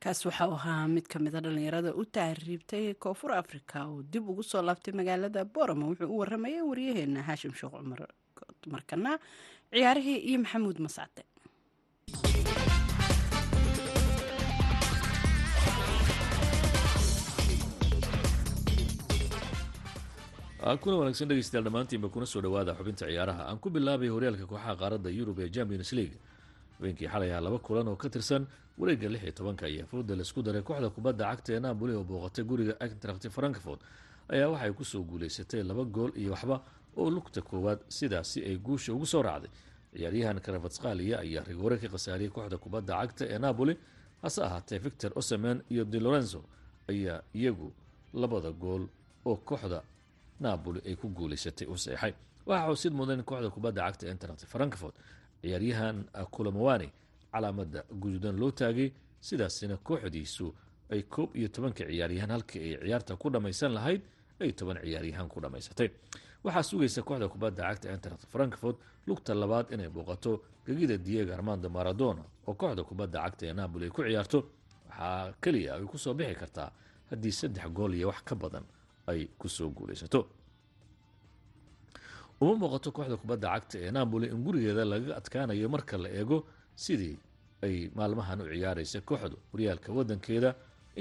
kaas 0.04 0.19
waxau 0.28 0.52
ahaa 0.58 0.88
mid 0.95 1.06
ka 1.12 1.17
mida 1.26 1.39
dhallinyarada 1.45 1.91
u 2.02 2.04
taariibtay 2.15 2.86
koonfur 3.04 3.32
afrika 3.41 3.78
oo 3.91 4.02
dib 4.13 4.23
ugu 4.32 4.43
soo 4.52 4.62
laabtay 4.67 4.93
magaalada 5.00 5.41
borama 5.56 5.86
wuxuu 5.89 6.10
u 6.13 6.17
waramayay 6.21 6.62
waryaheena 6.69 7.21
haashim 7.28 7.54
sheekh 7.60 7.73
cumar 7.80 8.02
markana 8.73 9.12
ciyaarihii 9.73 10.17
iyo 10.30 10.38
maxamuud 10.43 10.78
mascade 10.86 11.21
kuna 20.82 20.96
wanaagsan 20.98 21.28
dhegeystayaal 21.30 21.63
dhammaantiinba 21.65 22.10
kuna 22.10 22.26
soo 22.26 22.41
dhawaada 22.41 22.74
xubinta 22.76 23.06
ciyaaraha. 23.08 23.43
Aan 23.50 23.60
ku 23.60 23.70
bilaabay 23.70 24.10
horyaalka 24.10 24.46
kooxaha 24.46 24.76
qaaradda 24.82 25.10
yurub 25.10 25.39
ee 25.39 25.50
champions 25.50 25.91
league. 25.93 26.17
Habeenkii 26.78 27.08
xalay 27.08 27.32
ahaa 27.32 27.41
laba 27.41 27.60
kulan 27.60 27.88
oo 27.88 27.96
ka 27.96 28.10
tirsan 28.10 28.48
wareegga 28.78 29.10
lix 29.10 29.24
iyo 29.24 29.32
tobanka 29.32 29.65
ayaa 29.65 29.86
fooda 29.86 30.15
la 30.15 30.22
isku 30.22 30.41
daray 30.43 30.62
kooxda 30.62 30.89
kubadda 30.89 31.26
cagta 31.32 31.54
ee 31.54 31.60
napoli 31.60 31.93
oo 31.93 32.04
booqatay 32.04 32.43
guriga 32.43 32.74
eintracht 32.82 33.30
frankfurt 33.30 33.82
ayaa 34.30 34.50
waxay 34.50 34.74
ku 34.74 34.84
soo 34.86 35.04
guuleysatay 35.04 35.63
laba 35.63 35.84
gool 35.86 36.12
iyo 36.17 36.32
waxba 36.34 36.62
oo 36.98 37.10
lugta 37.10 37.41
koowaad 37.41 37.80
sidaasi 37.89 38.41
ay 38.46 38.58
guusha 38.58 38.93
ugu 38.93 39.06
soo 39.06 39.22
raacday. 39.22 39.52
Ciyaaryahan 39.93 40.39
karavatskhalia 40.41 41.20
ayaa 41.20 41.43
rigoore 41.48 41.78
ka 41.78 41.88
khasaariyey 41.88 42.30
kooxda 42.34 42.58
kubadda 42.58 42.93
cagta 43.02 43.24
ee 43.30 43.38
napoli 43.39 43.78
hase 44.22 44.41
ahaatee 44.43 44.80
victor 44.80 45.12
osemen 45.15 45.62
iyo 45.70 45.86
di 45.86 46.00
lorenzo 46.00 46.41
ayaa 46.89 47.22
iyagu 47.34 47.72
labada 48.13 48.52
gool 48.52 48.84
oo 49.26 49.36
kooxda 49.50 49.82
napoli 50.39 50.80
ay 50.86 50.95
ku 50.95 51.08
guuleysatay 51.10 51.67
u 51.67 51.76
seexay. 51.78 52.13
Waxaa 52.45 52.69
xusid 52.73 52.93
mudan 52.93 53.23
kooxda 53.23 53.50
kubadda 53.50 53.82
cagta 53.88 54.08
eintracht 54.08 54.45
frankfurt 54.45 54.95
ciyaaryahan 55.41 56.06
kulamawani 56.32 56.89
calaamada 57.32 57.84
guduudan 58.02 58.36
loo 58.39 58.52
taagay 58.52 58.91
sidaasina 59.21 59.78
kooxdiisu 59.78 60.47
ay 60.93 61.02
koob 61.04 61.36
iyo 61.36 61.47
tobanka 61.47 61.84
ciyaaryahan 61.86 62.32
halkii 62.32 62.60
ay 62.63 62.78
ciyaarta 62.86 63.15
ku 63.15 63.30
dhammaysan 63.30 63.71
lahayd 63.78 64.02
ay 64.39 64.52
toban 64.52 64.78
ciyaaryahan 64.84 65.28
ku 65.28 65.39
dhammaysatay 65.41 65.89
waxaa 66.43 66.63
sugaysa 66.63 67.02
kooxda 67.08 67.28
kubadda 67.28 67.62
cagta 67.69 67.88
eintracht 67.91 68.23
frankfurt 68.34 68.78
lugta 69.08 69.34
labaad 69.36 69.71
inay 69.73 69.89
booqato 69.89 70.32
gegida 70.65 70.97
diego 70.97 71.34
armando 71.34 71.69
maradona 71.69 72.23
oo 72.47 72.54
kooxda 72.54 72.84
kubadda 72.84 73.19
cagta 73.26 73.43
ee 73.45 73.54
napoli 73.54 73.86
ay 73.86 73.91
ku 73.91 74.02
ciyaarto. 74.04 74.39
Waxaa 74.89 75.34
keliya 75.43 75.76
ay 75.76 75.86
ku 75.91 75.97
soo 75.97 76.13
bixi 76.13 76.36
kartaa 76.36 76.71
haddii 77.10 77.32
saddex 77.32 77.67
gool 77.76 77.93
iyo 77.93 78.08
wax 78.08 78.21
ka 78.23 78.36
badan 78.36 78.63
ay 79.12 79.22
ku 79.39 79.48
soo 79.50 79.70
guulaysato 79.78 80.20
uma 82.41 82.54
muuqato 82.62 82.89
kooxda 82.96 83.17
kubadda 83.22 83.48
cagta 83.54 83.76
ee 83.86 83.91
napoli 83.98 84.26
in 84.34 84.39
gurigeeda 84.46 84.84
laga 84.91 85.12
adkaanayo 85.20 85.67
marka 85.76 85.96
la 86.04 86.10
eego 86.20 86.38
sidii 86.84 87.15
ay 87.65 87.76
maalmahan 87.98 88.39
u 88.41 88.46
ciyaaraysa 88.54 89.00
kooxdu 89.10 89.38
horyaalka 89.52 89.89
wadankeeda. 89.98 90.52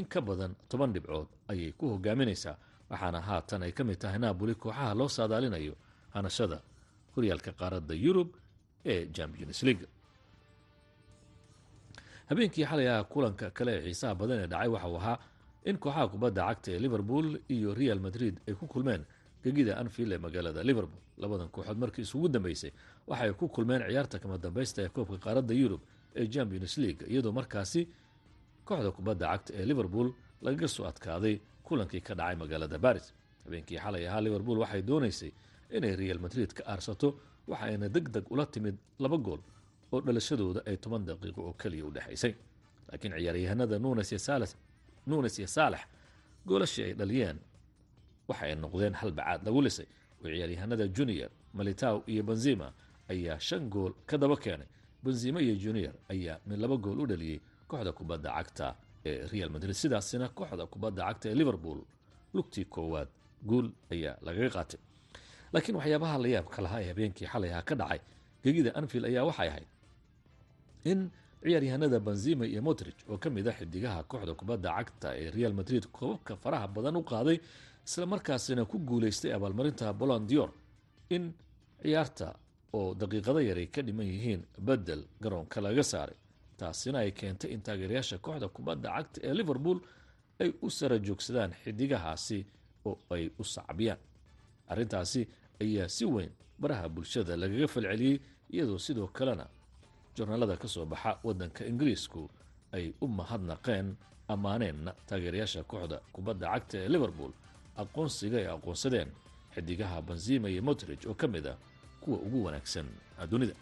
In 0.00 0.04
ka 0.12 0.20
badan 0.20 0.52
toban 0.70 0.92
dhibcood 0.94 1.28
ayay 1.52 1.72
ku 1.78 1.84
hogaaminaysaa 1.92 2.56
waxaana 2.90 3.20
haatan 3.28 3.62
ay 3.66 3.72
ka 3.76 3.82
mid 3.88 3.98
tahay 4.02 4.18
napoli 4.24 4.54
kooxaha 4.62 4.94
loo 4.98 5.08
saadaalinayo 5.16 5.74
hanashada 6.14 6.58
horyaalka 7.14 7.50
qaaradda 7.60 7.94
yurub 8.04 8.28
ee 8.92 9.06
champions 9.16 9.60
league. 9.66 9.86
Habeenkii 12.28 12.64
xalay 12.70 12.88
ah 12.94 13.04
kulanka 13.12 13.46
kale 13.56 13.72
ee 13.78 13.82
xiisaha 13.86 14.14
badan 14.20 14.38
ee 14.44 14.46
dhacay 14.52 14.68
waxauu 14.74 14.96
ahaa 15.00 15.16
in 15.70 15.76
kooxaha 15.84 16.04
kubadda 16.12 16.42
cagta 16.48 16.68
ee 16.74 16.78
liverpool 16.84 17.26
iyo 17.54 17.70
real 17.80 18.00
madrid 18.06 18.34
ay 18.48 18.54
ku 18.60 18.66
kulmeen 18.74 19.02
gegida 19.44 19.72
anfield 19.82 20.12
ee 20.12 20.18
magaalada 20.26 20.60
liverpool. 20.70 21.00
Labadan 21.22 21.48
kooxood 21.54 21.78
markii 21.82 22.02
isugu 22.06 22.28
dambeysay 22.36 22.72
waxay 23.10 23.32
ku 23.40 23.46
kulmeen 23.56 23.82
ciyaarta 23.88 24.16
kama 24.22 24.36
dambaysta 24.44 24.78
ee 24.84 24.88
koobka 24.96 25.18
qaaradda 25.26 25.54
yurub 25.62 25.80
ee 26.20 26.26
champions 26.34 26.74
league 26.82 27.02
iyadoo 27.12 27.32
markaasi 27.38 27.82
kooxda 28.68 28.90
kubadda 28.98 29.24
cagta 29.32 29.50
ee 29.60 29.64
liverpool 29.70 30.08
lagaga 30.46 30.68
soo 30.76 30.84
adkaaday 30.90 31.34
kulankii 31.66 32.00
ka 32.08 32.12
dhacay 32.18 32.36
magaalada 32.42 32.78
baris 32.86 33.06
habeenkii 33.44 33.78
xalay 33.84 34.02
ahaa 34.08 34.20
liverpool 34.26 34.58
waxay 34.62 34.82
doonaysay 34.90 35.30
inay 35.76 35.94
real 36.02 36.18
madrid 36.24 36.50
ka 36.58 36.62
aarsato 36.72 37.08
waxayna 37.52 37.88
deg 37.96 38.06
deg 38.14 38.24
ula 38.34 38.44
timid 38.54 38.76
laba 39.04 39.16
gool 39.26 39.40
oo 39.92 40.00
dhalashadooda 40.06 40.60
ay 40.70 40.76
toban 40.84 41.02
daqiiqo 41.08 41.40
oo 41.48 41.52
keliya 41.62 41.84
u 41.88 41.90
dhexaysay 41.96 42.32
laakiin 42.88 43.12
ciyaaryahanada 43.18 43.76
nunes 43.84 44.08
iyo 44.12 44.18
salas 44.28 44.52
nunes 45.06 45.38
iyo 45.38 45.48
saalax 45.56 45.80
goolashii 46.46 46.84
ay 46.88 46.94
dhaliyeen. 47.00 47.38
Waxa 48.28 48.44
ay 48.46 48.54
noqdeen 48.54 48.94
hal 49.00 49.10
bacaad 49.18 49.40
lagu 49.46 49.60
lisay. 49.66 49.86
Oo 50.22 50.28
ciyaaryahanada 50.32 50.86
junior 50.96 51.30
malitaw 51.54 51.96
iyo 52.12 52.22
benzima 52.28 52.68
ayaa 53.12 53.38
shan 53.40 53.62
gool 53.70 53.92
ka 54.06 54.16
daba 54.18 54.36
keenay. 54.36 54.66
Benzima 55.04 55.38
iyo 55.40 55.54
junior 55.64 55.94
ayaa 56.12 56.38
mid 56.46 56.58
laba 56.58 56.76
gool 56.76 57.00
u 57.00 57.06
dhaliyey 57.06 57.40
kooxda 57.68 57.92
kubadda 57.92 58.30
cagta 58.36 58.68
ee 59.06 59.26
real 59.32 59.50
madrid. 59.50 59.74
Sidaasina 59.82 60.28
kooxda 60.28 60.66
kubadda 60.72 61.02
cagta 61.08 61.26
ee 61.30 61.34
liverpool 61.40 61.80
lugtii 62.34 62.64
koowaad 62.74 63.08
guul 63.48 63.66
ayaa 63.94 64.14
lagaga 64.26 64.50
qaatay. 64.56 64.80
Laakiin 65.52 65.76
waxyaabaha 65.78 66.16
la 66.22 66.28
yaabka 66.34 66.58
lahaa 66.64 66.80
ee 66.82 66.88
habeenkii 66.92 67.26
xalay 67.32 67.50
aha 67.54 67.62
ka 67.68 67.74
dhacay 67.80 68.00
gegida 68.44 68.70
anfield 68.78 69.04
ayaa 69.10 69.24
waxay 69.30 69.48
ahayd 69.48 69.68
in 70.90 71.00
ciyaaryahanada 71.46 72.00
benzima 72.00 72.44
iyo 72.46 72.62
motrich 72.62 72.98
oo 73.08 73.18
ka 73.18 73.30
mid 73.30 73.46
a 73.48 73.52
xidigaha 73.52 74.02
kooxda 74.10 74.34
kubadda 74.34 74.68
cagta 74.76 75.08
ee 75.22 75.30
real 75.30 75.54
madrid 75.54 75.84
koobabka 75.96 76.36
faraha 76.36 76.66
badan 76.68 76.96
u 76.96 77.02
qaaday 77.02 77.38
isla 77.86 78.06
markaasina 78.06 78.64
ku 78.64 78.78
guulaystay 78.78 79.32
abaalmarinta 79.32 79.92
bolon 79.92 80.26
dior 80.26 80.50
in 81.10 81.32
ciyaarta 81.82 82.34
oo 82.72 82.94
daqiiqado 82.94 83.40
yaray 83.48 83.66
ka 83.74 83.80
dhiman 83.82 84.06
yihiin 84.06 84.42
bedel 84.58 85.02
garoonka 85.22 85.60
laga 85.60 85.82
saaray. 85.82 86.16
Taasina 86.58 86.98
ay 87.04 87.12
keentay 87.12 87.50
in 87.54 87.60
taageerayaasha 87.62 88.18
kooxda 88.18 88.48
kubadda 88.48 88.88
cagta 88.96 89.18
ee 89.28 89.34
liverpool 89.34 89.78
ay 90.42 90.50
u 90.62 90.70
sara 90.70 90.98
joogsadaan 90.98 91.52
xidigahaasi 91.62 92.38
oo 92.88 92.98
ay 93.14 93.30
u 93.38 93.44
sacbiyaan. 93.44 93.98
Arrintaasi 94.68 95.22
ayaa 95.62 95.88
si 95.88 96.04
weyn 96.04 96.30
baraha 96.58 96.88
bulshada 96.88 97.36
lagaga 97.36 97.68
falceliyey 97.74 98.18
iyadoo 98.50 98.78
sidoo 98.78 99.06
kalena 99.18 99.46
jornaalada 100.16 100.56
ka 100.62 100.68
soo 100.68 100.84
baxa 100.92 101.18
wadanka 101.24 101.62
ingiriisku 101.70 102.22
ay 102.72 102.92
u 103.00 103.06
mahadnaqeen 103.18 103.96
ammaaneenna 104.28 104.92
taageerayaasha 105.08 105.62
kooxda 105.70 105.98
kubadda 106.14 106.46
cagta 106.54 106.76
ee 106.84 106.88
liverpool 106.94 107.32
aqoonsiga 107.82 108.36
ay 108.42 108.46
aqoonsadeen 108.54 109.08
xidigaha 109.54 110.02
benzima 110.08 110.46
iyo 110.52 110.62
motrich 110.68 111.06
oo 111.10 111.14
ka 111.14 111.26
mid 111.28 111.46
ah 111.46 111.56
kuwa 112.00 112.18
ugu 112.26 112.38
wanaagsan 112.46 112.86
dunida 113.30 113.54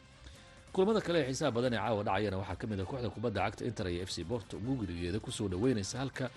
kulamada 0.72 1.00
kale 1.06 1.18
ee 1.20 1.26
xiisaha 1.30 1.50
badan 1.56 1.72
ee 1.72 1.76
caawa 1.82 2.02
dhacayana 2.06 2.36
waxaa 2.40 2.56
ka 2.60 2.66
mid 2.70 2.80
ah 2.80 2.84
kooxda 2.90 3.10
kubadda 3.14 3.40
cagta 3.44 3.62
inter 3.68 3.86
iyo 3.94 4.02
f 4.02 4.10
c 4.16 4.24
borto 4.24 4.54
gurigeeda 4.58 5.18
ku 5.20 5.30
soo 5.32 5.48
dhaweynaysa 5.52 5.98
halka 6.02 6.30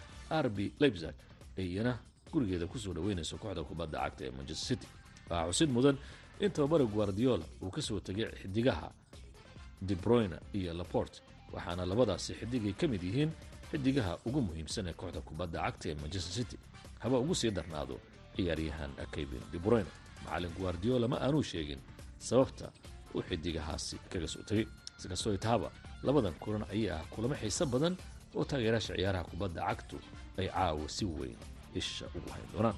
rb 0.46 0.58
leipzig 0.82 1.14
iyana 1.58 1.94
gurigeeda 2.34 2.66
ku 2.68 2.78
soo 2.80 2.94
dhaweynayso 2.94 3.38
kooxda 3.38 3.64
kubadda 3.70 3.98
cagta 4.04 4.22
ee 4.28 4.32
manchester 4.38 4.68
city. 4.78 4.88
Waxaa 5.30 5.48
xusid 5.52 5.70
mudan 5.76 5.98
in 6.40 6.52
tababara 6.52 6.86
guardiola 6.86 7.46
uu 7.64 7.70
ka 7.72 7.82
soo 7.82 8.00
tegay 8.00 8.28
xidigaha 8.42 8.88
debroyne 9.82 10.38
iyo 10.54 10.74
laport 10.74 11.22
waxaana 11.54 11.86
labadaasi 11.86 12.34
xidigay 12.40 12.74
ka 12.74 12.88
mid 12.88 13.04
yihiin 13.04 13.32
xidigaha 13.72 14.18
ugu 14.26 14.42
muhiimsan 14.42 14.88
ee 14.88 14.94
kooxda 14.94 15.22
kubadda 15.22 15.60
cagta 15.66 15.90
ee 15.90 15.96
manchester 16.02 16.34
city. 16.34 16.58
Haba 17.00 17.18
ugu 17.20 17.36
sii 17.36 17.52
darnaado 17.52 18.00
ciyaaryahan 18.36 18.92
kevin 19.12 19.42
debroyne 19.54 19.90
macalin 20.26 20.52
guardiola 20.60 21.08
ma 21.08 21.18
aanuu 21.22 21.44
sheegin 21.44 21.80
sababta 22.20 22.72
uu 23.16 23.22
xidigahaasi 23.30 23.96
kaga 24.12 24.28
soo 24.28 24.44
tegay 24.50 24.66
sikastoo 24.98 25.34
itahaba 25.34 25.70
labadan 26.04 26.34
kulan 26.42 26.64
ayaa 26.74 27.00
ah 27.00 27.06
kulamo 27.14 27.36
xiiso 27.42 27.66
badan 27.66 27.94
oo 28.36 28.44
taageeraasha 28.50 28.94
ciyaaraha 28.98 29.24
kubadda 29.32 29.62
cagtu 29.68 29.98
ay 30.40 30.48
caawa 30.48 30.90
si 30.90 31.06
weyn 31.06 31.38
isha 31.80 32.06
ugu 32.18 32.30
hayn 32.34 32.48
doonaan. 32.54 32.76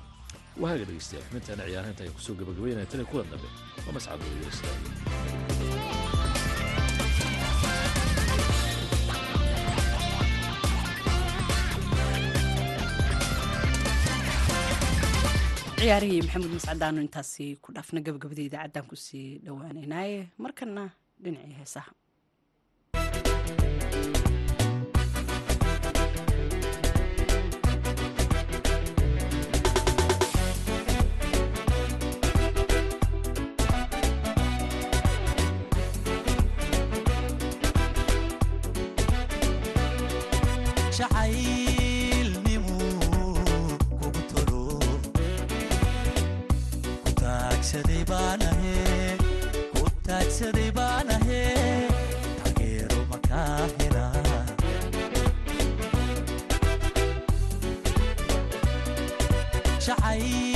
Waaga 0.61 0.83
dhegeystayaal 0.87 1.25
xubintaana 1.27 1.63
ciyaaraha 1.69 1.91
inta 1.93 2.03
ay 2.05 2.09
ku 2.15 2.21
soo 2.25 2.35
gabagabeynaya 2.39 2.85
tan 2.91 2.99
iyo 3.01 3.07
kulan 3.11 3.27
dambe. 3.31 3.47
Waa 3.85 6.08
ciyaarihii 15.79 16.21
maxamed 16.25 16.51
mascadaanu 16.57 16.99
intaasi 17.05 17.45
ku 17.63 17.69
dhaafna 17.75 17.99
gabagabada 18.05 18.79
ku 18.89 18.95
sii 19.05 19.27
dhowaanaynaaye 19.45 20.17
markana 20.43 20.83
dhinacii 21.23 21.57
heesaha. 21.59 21.91
شعيب 40.91 41.48
taajsaday 50.09 50.69
baan 50.77 51.09
ahe 51.17 51.43
tageero 52.43 52.99
makaa 53.11 53.57
hela 53.77 54.05
jacay 59.85 60.48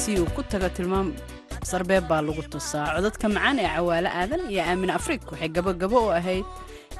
si 0.00 0.12
uu 0.20 0.28
ku 0.36 0.42
taga 0.52 0.68
tilmaam 0.76 1.08
sarbeeb 1.70 2.04
baa 2.10 2.22
lagu 2.26 2.42
tusaa. 2.52 2.86
Codadka 2.96 3.26
macaan 3.36 3.58
ee 3.64 3.70
cawaalo 3.76 4.08
aadan 4.20 4.42
iyo 4.52 4.62
aamin 4.70 4.90
afrig 4.98 5.22
waxay 5.32 5.50
gabogabo 5.56 5.98
u 6.08 6.10
ahayd 6.18 6.44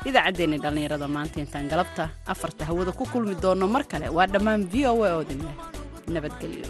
idaacaddeenni 0.08 0.58
dhallinyarada 0.64 1.06
maanta. 1.16 1.36
Intaan 1.44 1.66
galabta 1.72 2.04
afarta 2.32 2.62
hawada 2.68 2.92
ku 2.98 3.04
kulmi 3.12 3.34
doonno 3.44 3.66
mar 3.74 3.82
kale 3.90 4.06
waa 4.16 4.26
dhammaan 4.34 4.60
v 4.72 4.74
o 4.92 4.94
a 5.08 5.10
oodin 5.18 5.40
leh. 5.46 5.56
Nabadgelyo 6.14 6.68